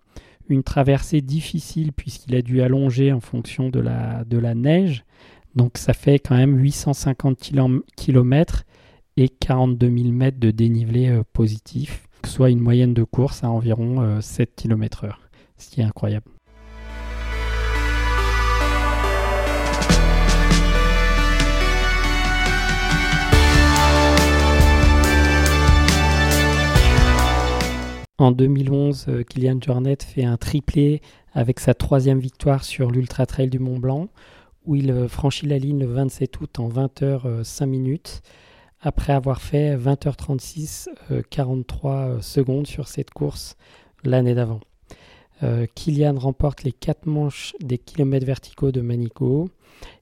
une 0.51 0.63
traversée 0.63 1.23
difficile 1.23 1.95
puisqu'il 1.95 2.35
a 2.35 2.43
dû 2.43 2.61
allonger 2.61 3.11
en 3.11 3.21
fonction 3.21 3.71
de 3.71 3.81
la, 3.81 4.25
de 4.25 4.37
la 4.37 4.55
neige, 4.55 5.07
donc 5.55 5.79
ça 5.79 5.95
fait 5.95 6.19
quand 6.19 6.37
même 6.37 6.59
850 6.59 7.39
km 7.97 8.65
et 9.17 9.31
42 9.31 9.97
000 9.97 10.11
mètres 10.11 10.39
de 10.39 10.51
dénivelé 10.51 11.09
euh, 11.09 11.23
positif, 11.33 12.07
soit 12.27 12.51
une 12.51 12.61
moyenne 12.61 12.93
de 12.93 13.03
course 13.03 13.45
à 13.45 13.49
environ 13.49 14.21
7 14.21 14.55
km/h, 14.57 15.15
ce 15.57 15.71
qui 15.71 15.81
est 15.81 15.85
incroyable. 15.85 16.36
En 28.19 28.31
2011, 28.31 29.25
Kylian 29.29 29.59
Jornet 29.61 29.99
fait 30.01 30.25
un 30.25 30.39
triplé 30.39 31.03
avec 31.33 31.61
sa 31.61 31.75
troisième 31.75 32.19
victoire 32.19 32.65
sur 32.65 32.91
l'Ultra 32.91 33.27
Trail 33.27 33.51
du 33.51 33.59
Mont 33.59 33.79
Blanc, 33.79 34.09
où 34.65 34.75
il 34.75 35.07
franchit 35.09 35.47
la 35.47 35.59
ligne 35.59 35.81
le 35.81 35.87
27 35.87 36.41
août 36.41 36.59
en 36.59 36.69
20h 36.71 37.45
5 37.45 37.67
minutes, 37.67 38.23
après 38.81 39.13
avoir 39.13 39.43
fait 39.43 39.77
20h36 39.77 40.89
43 41.29 42.23
secondes 42.23 42.67
sur 42.67 42.89
cette 42.89 43.11
course 43.11 43.57
l'année 44.03 44.35
d'avant. 44.35 44.61
Euh, 45.43 45.67
Kylian 45.75 46.19
remporte 46.19 46.63
les 46.63 46.73
4 46.73 47.07
manches 47.07 47.55
des 47.61 47.79
kilomètres 47.79 48.27
verticaux 48.27 48.73
de 48.73 48.81
Manico. 48.81 49.51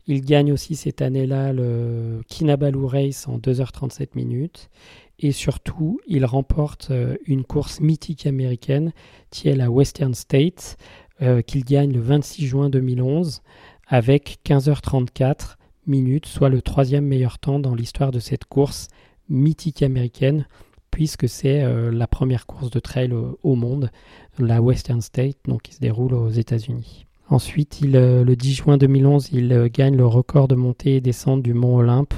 Il 0.07 0.25
gagne 0.25 0.53
aussi 0.53 0.77
cette 0.77 1.03
année-là 1.03 1.53
le 1.53 2.21
Kinabalu 2.29 2.85
Race 2.85 3.27
en 3.27 3.39
2h37 3.39 4.11
minutes. 4.15 4.71
Et 5.19 5.33
surtout, 5.33 6.01
il 6.07 6.25
remporte 6.25 6.89
euh, 6.91 7.17
une 7.27 7.45
course 7.45 7.81
mythique 7.81 8.27
américaine 8.27 8.93
qui 9.31 9.49
est 9.49 9.57
la 9.57 9.71
Western 9.71 10.15
States, 10.15 10.77
euh, 11.23 11.43
qu'il 11.43 11.65
gagne 11.65 11.93
le 11.93 12.01
26 12.01 12.47
juin 12.47 12.71
2011 12.71 13.43
avec 13.87 14.39
15h34 14.45 15.57
minutes, 15.87 16.27
soit 16.27 16.49
le 16.49 16.61
troisième 16.61 17.05
meilleur 17.05 17.39
temps 17.39 17.61
dans 17.61 17.75
l'histoire 17.75 18.11
de 18.11 18.19
cette 18.19 18.47
course 18.47 18.89
mythique 19.29 19.83
américaine 19.83 20.47
puisque 20.91 21.29
c'est 21.29 21.63
euh, 21.63 21.93
la 21.93 22.09
première 22.09 22.47
course 22.47 22.71
de 22.71 22.81
trail 22.81 23.13
au, 23.13 23.55
monde, 23.55 23.91
la 24.39 24.61
Western 24.61 25.01
State, 25.01 25.37
donc 25.47 25.63
qui 25.63 25.75
se 25.75 25.81
déroule 25.81 26.15
aux 26.15 26.31
États-Unis. 26.31 27.07
Ensuite, 27.29 27.81
euh, 27.85 28.25
le 28.25 28.37
10 28.37 28.55
juin 28.55 28.77
2011, 28.77 29.31
il 29.33 29.71
gagne 29.73 29.97
le 29.97 30.07
record 30.07 30.49
de 30.49 30.57
montée 30.57 30.97
et 30.97 31.01
descente 31.01 31.43
du 31.43 31.55
mont 31.55 31.77
Olympe 31.77 32.15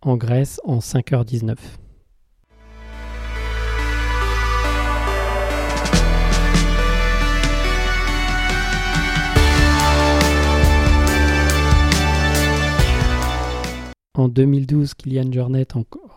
en 0.00 0.16
Grèce 0.16 0.60
en 0.64 0.78
5h19. 0.78 1.56
En 14.18 14.26
2012, 14.26 14.94
Kylian 14.94 15.30
Jornet 15.30 15.68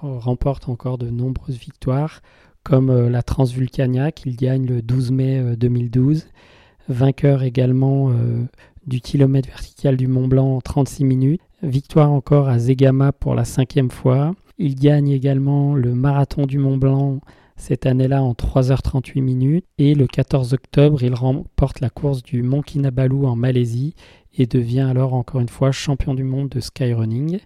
remporte 0.01 0.67
encore 0.69 0.97
de 0.97 1.11
nombreuses 1.11 1.59
victoires, 1.59 2.21
comme 2.63 2.89
euh, 2.89 3.11
la 3.11 3.21
Transvulcania 3.21 4.11
qu'il 4.11 4.35
gagne 4.35 4.65
le 4.65 4.81
12 4.81 5.11
mai 5.11 5.55
2012, 5.55 6.23
euh, 6.23 6.91
vainqueur 6.91 7.43
également 7.43 8.09
euh, 8.09 8.43
du 8.87 9.01
kilomètre 9.01 9.49
vertical 9.49 9.97
du 9.97 10.07
Mont 10.07 10.27
Blanc 10.27 10.55
en 10.55 10.61
36 10.61 11.05
minutes, 11.05 11.41
victoire 11.61 12.11
encore 12.11 12.49
à 12.49 12.57
Zegama 12.57 13.11
pour 13.11 13.35
la 13.35 13.45
cinquième 13.45 13.91
fois. 13.91 14.33
Il 14.57 14.73
gagne 14.73 15.09
également 15.09 15.75
le 15.75 15.93
marathon 15.93 16.47
du 16.47 16.57
Mont 16.57 16.77
Blanc 16.77 17.19
cette 17.55 17.85
année-là 17.85 18.23
en 18.23 18.31
3h38 18.33 19.21
minutes. 19.21 19.65
Et 19.77 19.93
le 19.93 20.07
14 20.07 20.53
octobre, 20.53 21.03
il 21.03 21.13
remporte 21.13 21.81
la 21.81 21.91
course 21.91 22.23
du 22.23 22.41
Mont 22.41 22.63
Kinabalu 22.63 23.27
en 23.27 23.35
Malaisie 23.35 23.93
et 24.35 24.47
devient 24.47 24.87
alors 24.89 25.13
encore 25.13 25.39
une 25.39 25.49
fois 25.49 25.71
champion 25.71 26.15
du 26.15 26.23
monde 26.23 26.49
de 26.49 26.59
skyrunning. 26.59 27.41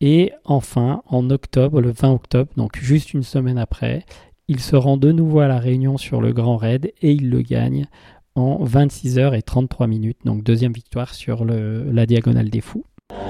Et 0.00 0.32
enfin, 0.44 1.02
en 1.06 1.28
octobre, 1.30 1.80
le 1.80 1.90
20 1.90 2.12
octobre, 2.12 2.50
donc 2.56 2.78
juste 2.78 3.12
une 3.12 3.22
semaine 3.22 3.58
après, 3.58 4.04
il 4.48 4.60
se 4.60 4.74
rend 4.74 4.96
de 4.96 5.12
nouveau 5.12 5.40
à 5.40 5.48
la 5.48 5.58
Réunion 5.58 5.98
sur 5.98 6.20
le 6.20 6.32
Grand 6.32 6.56
Raid 6.56 6.92
et 7.02 7.12
il 7.12 7.30
le 7.30 7.42
gagne 7.42 7.86
en 8.34 8.58
26 8.64 9.18
h 9.18 9.36
et 9.36 9.42
33 9.42 9.86
minutes. 9.86 10.18
Donc 10.24 10.42
deuxième 10.42 10.72
victoire 10.72 11.14
sur 11.14 11.44
la 11.44 12.06
Diagonale 12.06 12.48
des 12.48 12.60
Fous. 12.60 12.84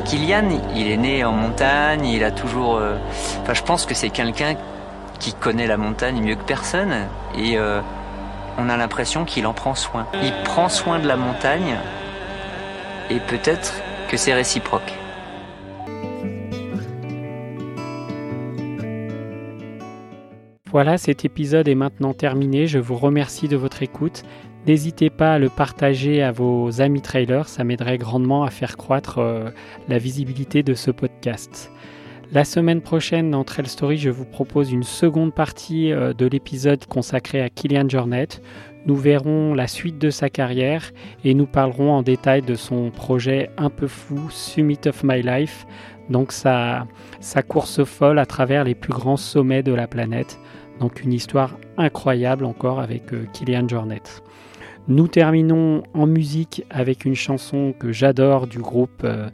Kylian, 0.05 0.49
il 0.77 0.87
est 0.87 0.97
né 0.97 1.25
en 1.25 1.33
montagne, 1.33 2.07
il 2.07 2.25
a 2.25 2.31
toujours... 2.31 2.77
Euh, 2.77 2.97
je 3.53 3.63
pense 3.63 3.85
que 3.85 3.95
c'est 3.95 4.11
quelqu'un 4.11 4.57
qui 5.19 5.35
connaît 5.35 5.67
la 5.67 5.77
montagne 5.77 6.23
mieux 6.23 6.37
que 6.37 6.45
personne 6.45 6.93
et 7.37 7.59
euh, 7.59 7.81
on 8.59 8.69
a 8.69 8.77
l'impression 8.77 9.25
qu'il 9.25 9.47
en 9.47 9.53
prend 9.53 9.75
soin. 9.75 10.07
Il 10.23 10.33
prend 10.45 10.69
soin 10.69 10.99
de 10.99 11.07
la 11.07 11.17
montagne 11.17 11.77
et 13.11 13.19
peut-être 13.19 13.75
que 14.09 14.17
c'est 14.17 14.33
réciproque. 14.33 15.00
Voilà, 20.73 20.99
cet 20.99 21.25
épisode 21.25 21.67
est 21.67 21.75
maintenant 21.75 22.15
terminé. 22.15 22.69
Je 22.69 22.79
vous 22.79 22.95
remercie 22.95 23.49
de 23.49 23.57
votre 23.57 23.83
écoute. 23.83 24.23
N'hésitez 24.69 25.11
pas 25.11 25.35
à 25.35 25.39
le 25.41 25.49
partager 25.49 26.23
à 26.23 26.31
vos 26.31 26.81
amis 26.81 27.01
trailers, 27.01 27.49
ça 27.49 27.65
m'aiderait 27.65 27.99
grandement 27.99 28.45
à 28.45 28.51
faire 28.51 28.77
croître 28.77 29.19
euh, 29.19 29.51
la 29.89 29.99
visibilité 29.99 30.63
de 30.63 30.75
ce 30.75 30.93
podcast. 30.93 31.73
La 32.31 32.45
semaine 32.45 32.83
prochaine 32.83 33.33
dans 33.33 33.43
Trail 33.43 33.67
Story, 33.67 33.99
je 33.99 34.11
vous 34.11 34.27
propose 34.27 34.71
une 34.71 34.85
seconde 34.85 35.35
partie 35.35 35.91
euh, 35.91 36.13
de 36.13 36.27
l'épisode 36.27 36.87
consacré 36.87 37.41
à 37.41 37.51
Kylian 37.51 37.89
Jornet. 37.89 38.29
Nous 38.87 38.97
verrons 38.97 39.55
la 39.55 39.67
suite 39.67 39.99
de 39.99 40.11
sa 40.11 40.31
carrière 40.31 40.93
et 41.25 41.35
nous 41.35 41.47
parlerons 41.47 41.93
en 41.93 42.03
détail 42.03 42.43
de 42.43 42.55
son 42.55 42.91
projet 42.91 43.51
un 43.59 43.69
peu 43.69 43.87
fou, 43.87 44.19
Summit 44.31 44.81
of 44.87 45.05
My 45.05 45.23
Life, 45.23 45.67
donc 46.09 46.33
sa, 46.33 46.87
course 47.49 47.85
folle 47.85 48.19
à 48.19 48.27
travers 48.27 48.65
les 48.65 48.75
plus 48.75 48.93
grands 48.93 49.19
sommets 49.19 49.63
de 49.63 49.73
la 49.73 49.87
planète. 49.87 50.39
Donc 50.81 51.03
une 51.03 51.13
histoire 51.13 51.59
incroyable 51.77 52.47
encore 52.47 52.81
avec 52.81 53.13
euh, 53.13 53.27
Kylian 53.35 53.69
Jornet. 53.69 54.03
Nous 54.89 55.09
terminons 55.09 55.83
en 55.93 56.07
musique 56.07 56.65
avec 56.71 57.05
une 57.05 57.15
chanson 57.15 57.75
que 57.79 57.93
j'adore 57.93 58.47
du 58.47 58.59
groupe 58.59 59.03
euh, 59.05 59.29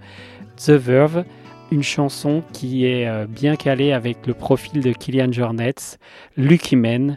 The 0.56 0.70
Verve, 0.70 1.24
une 1.70 1.85
chanson 1.85 2.42
qui 2.52 2.85
est 2.85 3.09
euh, 3.09 3.26
bien 3.26 3.54
calée 3.54 3.92
avec 3.92 4.26
le 4.26 4.35
profil 4.35 4.82
de 4.82 4.92
Kylian 4.92 5.30
Jornet, 5.30 5.74
Lucky 6.37 6.74
Man. 6.74 7.16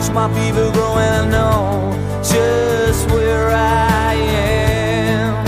Watch 0.00 0.12
my 0.12 0.32
fever 0.34 0.70
growing. 0.72 0.98
I 0.98 1.26
know 1.26 1.92
just 2.22 3.10
where 3.10 3.50
I 3.50 4.14
am. 4.14 5.44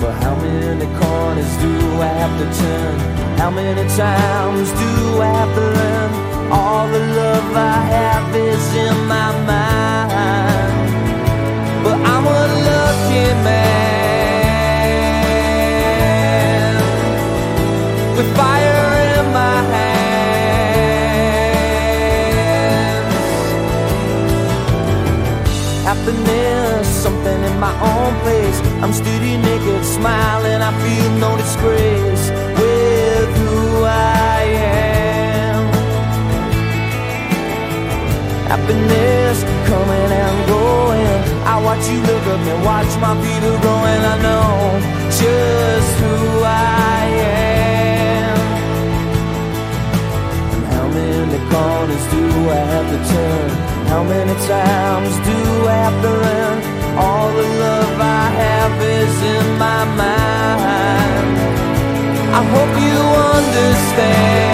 But 0.00 0.12
how 0.22 0.34
many 0.36 0.86
corners 0.98 1.56
do 1.58 1.72
I 2.00 2.12
have 2.20 2.34
to 2.40 2.46
turn? 2.60 2.98
How 3.38 3.50
many 3.50 3.88
times 3.96 4.70
do 4.72 4.89
happiness 38.70 39.42
coming 39.66 40.12
and 40.12 40.48
going. 40.48 41.06
I 41.44 41.60
watch 41.62 41.84
you 41.88 42.00
look 42.00 42.26
up 42.26 42.40
and 42.40 42.64
watch 42.64 42.90
my 43.00 43.14
feet 43.22 43.42
are 43.42 43.60
growing. 43.60 44.02
I 44.12 44.16
know 44.22 44.80
just 45.18 45.92
who 46.00 46.14
I 46.44 47.04
am. 47.18 48.38
And 50.54 50.64
how 50.74 50.86
many 50.88 51.38
corners 51.50 52.04
do 52.14 52.24
I 52.50 52.62
have 52.72 52.88
to 52.94 52.98
turn? 53.12 53.50
How 53.88 54.02
many 54.04 54.34
times 54.46 55.14
do 55.26 55.38
I 55.66 55.76
have 55.86 56.02
to 56.04 56.10
run? 56.24 56.56
All 56.98 57.28
the 57.32 57.46
love 57.64 58.00
I 58.00 58.24
have 58.42 58.74
is 58.82 59.22
in 59.34 59.46
my 59.58 59.84
mind. 60.02 61.36
I 62.38 62.42
hope 62.54 62.74
you 62.86 62.98
understand. 63.34 64.49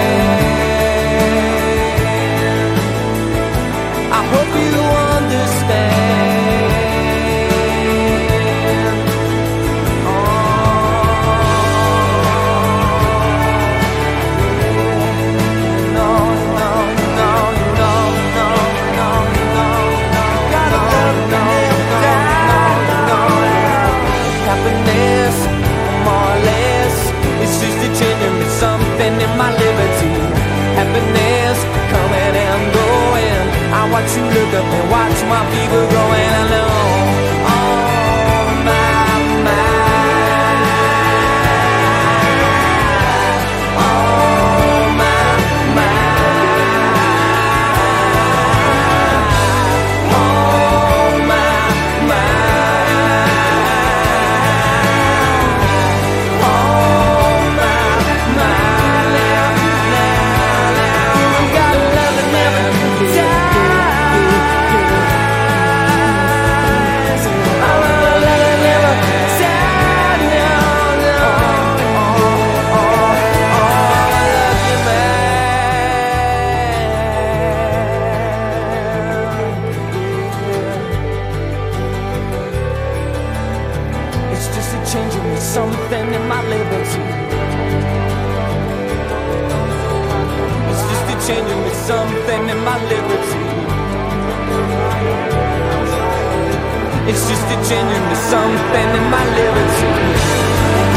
It's 97.09 97.25
just 97.29 97.45
a 97.45 97.57
genuine 97.69 98.15
something 98.15 98.89
in 98.99 99.09
my 99.09 99.23
lyrics. 99.35 99.77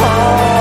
Oh. 0.03 0.60